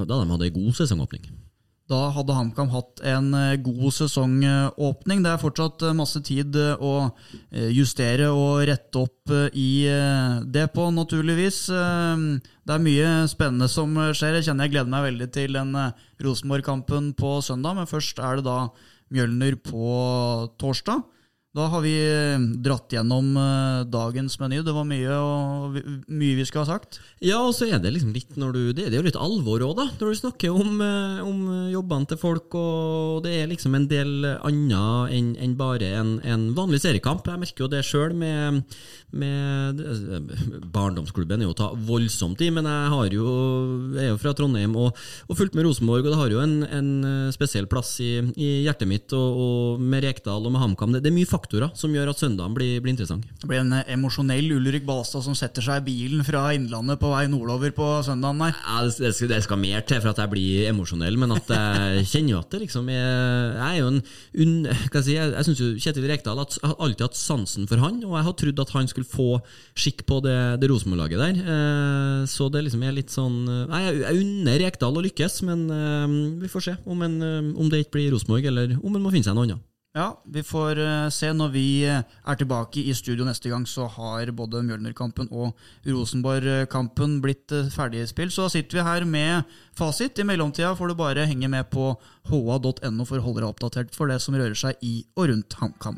da 0.09 0.23
hadde 0.23 0.49
ei 0.49 0.55
god 0.55 0.75
sesongåpning. 0.77 1.25
Da 1.89 2.11
hadde 2.13 2.35
HamKam 2.37 2.69
hatt 2.69 3.01
en 3.09 3.31
eh, 3.33 3.55
god 3.65 3.89
sesongåpning. 3.95 5.23
Det 5.25 5.31
er 5.31 5.41
fortsatt 5.41 5.87
eh, 5.87 5.95
masse 5.97 6.21
tid 6.25 6.53
eh, 6.59 6.77
å 6.77 7.09
justere 7.73 8.27
og 8.29 8.61
rette 8.69 9.01
opp 9.01 9.33
i 9.57 9.85
det 10.49 10.67
på, 10.73 10.87
naturligvis. 10.93 11.59
Det 11.69 12.73
er 12.73 12.81
mye 12.81 13.11
spennende 13.29 13.67
som 13.69 13.93
skjer. 14.13 14.37
Jeg 14.37 14.47
kjenner 14.47 14.65
jeg 14.65 14.73
gleder 14.73 14.93
meg 14.93 15.05
veldig 15.05 15.27
til 15.33 15.57
den 15.57 15.73
Rosenborg-kampen 16.25 17.11
på 17.17 17.35
søndag, 17.45 17.77
men 17.77 17.89
først 17.89 18.21
er 18.21 18.39
det 18.39 18.47
da 18.49 18.57
Mjølner 19.13 19.57
på 19.65 19.93
torsdag. 20.61 21.01
Da 21.59 21.65
har 21.73 21.81
vi 21.83 21.91
eh, 21.99 22.39
dratt 22.63 22.93
gjennom 22.93 23.33
eh, 23.35 23.81
dagens 23.91 24.37
meny. 24.39 24.61
Det 24.63 24.73
var 24.75 24.85
mye, 24.87 25.15
og, 25.19 25.75
mye 26.07 26.37
vi 26.37 26.45
skulle 26.47 26.63
ha 26.63 26.77
sagt. 26.77 27.01
Ja, 27.19 27.41
og 27.43 27.51
så 27.57 27.67
er 27.67 27.81
det 27.83 27.91
liksom 27.95 28.13
litt 28.15 28.37
når 28.39 28.55
du, 28.55 28.61
det, 28.77 28.85
er 28.87 28.95
jo 28.95 29.03
litt 29.03 29.19
alvor 29.19 29.65
òg, 29.65 29.73
da. 29.81 29.87
Når 29.99 30.13
du 30.13 30.19
snakker 30.21 30.55
om, 30.55 30.79
eh, 30.85 31.19
om, 31.25 31.41
jobbene 31.73 32.07
til 32.07 32.21
folk, 32.21 32.55
og 32.55 33.25
det 33.25 33.35
er 33.41 33.51
liksom 33.51 33.75
en 33.75 33.89
del 33.91 34.29
annet 34.37 35.15
enn 35.17 35.33
en 35.39 35.57
bare 35.59 35.91
en, 35.99 36.15
en, 36.23 36.47
vanlig 36.55 36.79
seriekamp. 36.85 37.27
Jeg 37.27 37.43
merker 37.43 37.65
jo 37.65 37.71
det 37.73 37.83
sjøl 37.87 38.15
med, 38.15 38.63
med, 39.11 39.81
Barndomsklubben 40.73 41.41
er 41.41 41.49
jo 41.49 41.55
ta 41.57 41.71
voldsomt 41.73 42.41
i, 42.45 42.51
men 42.53 42.67
jeg, 42.69 42.91
har 42.93 43.15
jo, 43.15 43.25
jeg 43.95 44.05
er 44.05 44.11
jo 44.13 44.19
fra 44.21 44.33
Trondheim 44.37 44.75
og, 44.79 44.97
og 45.27 45.39
fulgt 45.39 45.57
med 45.57 45.65
Rosenborg, 45.65 46.05
og 46.05 46.13
det 46.13 46.19
har 46.19 46.35
jo 46.35 46.43
en, 46.43 46.55
en 46.65 46.91
spesiell 47.33 47.69
plass 47.69 47.95
i, 48.05 48.11
i 48.37 48.49
hjertet 48.67 48.89
mitt, 48.89 49.13
og, 49.17 49.39
og 49.43 49.81
med 49.81 50.05
Rekdal 50.05 50.45
og 50.45 50.53
med 50.53 50.63
HamKam. 50.63 50.93
Det, 50.95 51.03
det 51.05 51.11
er 51.11 51.17
mye 51.17 51.29
faktorer 51.29 51.73
som 51.77 51.93
gjør 51.95 52.11
at 52.13 52.21
søndagen 52.21 52.55
blir, 52.57 52.77
blir 52.83 52.93
interessant. 52.93 53.25
Det 53.41 53.49
blir 53.49 53.63
en 53.63 53.73
eh, 53.79 53.93
emosjonell 53.95 54.51
Ulrik 54.57 54.85
Balstad 54.87 55.25
som 55.25 55.37
setter 55.37 55.65
seg 55.65 55.81
i 55.81 55.87
bilen 55.89 56.25
fra 56.27 56.47
Innlandet 56.55 57.01
på 57.01 57.11
vei 57.13 57.25
nordover 57.31 57.73
på 57.75 57.89
søndagen 58.05 58.43
der. 58.43 58.55
Ja, 58.59 58.83
det, 58.85 59.13
skal, 59.17 59.31
det 59.31 59.41
skal 59.45 59.61
mer 59.61 59.85
til 59.87 60.01
for 60.03 60.13
at 60.13 60.21
jeg 60.23 60.33
blir 60.33 60.69
emosjonell, 60.71 61.19
men 61.19 61.35
at 61.35 61.53
jeg 61.55 62.05
kjenner 62.13 62.35
jo 62.35 62.41
at 62.43 62.53
det 62.53 62.63
liksom 62.65 62.89
er 62.93 62.97
Jeg 62.99 63.67
er 63.69 63.77
jo 63.79 63.89
en 63.93 63.99
un, 63.99 64.53
jeg, 64.69 65.03
si, 65.05 65.15
jeg, 65.15 65.33
jeg 65.33 65.47
syns 65.47 65.63
jo 65.63 65.69
Kjetil 65.79 66.09
Rekdal 66.09 66.41
har 66.41 66.75
alltid 66.77 67.05
hatt 67.07 67.19
sansen 67.19 67.67
for 67.69 67.81
han, 67.83 68.01
og 68.05 68.17
jeg 68.17 68.27
har 68.27 68.37
trodd 68.41 68.63
at 68.63 68.73
han 68.75 68.89
skulle 68.91 68.98
få 69.07 69.39
skikk 69.77 70.05
på 70.09 70.19
det, 70.25 70.37
det 70.61 70.69
Rosenborg-laget 70.71 71.21
der. 71.21 71.39
Eh, 71.55 72.25
så 72.29 72.49
det 72.51 72.65
liksom 72.65 72.83
er 72.85 72.95
litt 72.95 73.13
sånn 73.13 73.41
Nei, 73.69 73.81
jeg 73.87 74.21
unner 74.23 74.61
Rekdal 74.63 74.99
å 74.99 75.03
lykkes, 75.05 75.41
men 75.47 75.65
eh, 75.73 76.19
vi 76.43 76.51
får 76.51 76.67
se 76.67 76.77
om, 76.85 77.01
en, 77.05 77.17
om 77.55 77.71
det 77.71 77.85
ikke 77.85 77.97
blir 77.99 78.13
Rosenborg, 78.15 78.47
eller 78.51 78.77
om 78.79 78.93
han 78.93 79.03
må 79.03 79.13
finne 79.13 79.29
seg 79.29 79.37
noe 79.37 79.49
annet. 79.49 79.65
Ja, 79.97 80.11
vi 80.29 80.43
får 80.45 80.77
se. 81.11 81.31
Når 81.33 81.49
vi 81.49 81.65
er 81.89 82.37
tilbake 82.37 82.83
i 82.85 82.93
studio 82.93 83.25
neste 83.25 83.49
gang, 83.49 83.65
så 83.67 83.87
har 83.89 84.29
både 84.37 84.61
Mjølner-kampen 84.67 85.31
og 85.33 85.57
Rosenborg-kampen 85.89 87.17
blitt 87.23 87.49
ferdigspilt. 87.73 88.35
Så 88.35 88.45
sitter 88.53 88.77
vi 88.79 88.85
her 88.85 89.07
med 89.09 89.49
fasit. 89.79 90.21
I 90.21 90.27
mellomtida 90.29 90.75
får 90.77 90.93
du 90.93 90.99
bare 90.99 91.25
henge 91.25 91.49
med 91.49 91.71
på 91.73 91.89
ha.no 92.29 93.09
for 93.09 93.17
å 93.17 93.25
holde 93.25 93.41
deg 93.41 93.49
oppdatert 93.49 93.97
for 93.97 94.13
det 94.13 94.21
som 94.21 94.37
rører 94.37 94.57
seg 94.61 94.77
i 94.85 94.99
og 95.17 95.31
rundt 95.33 95.57
HamKam. 95.57 95.97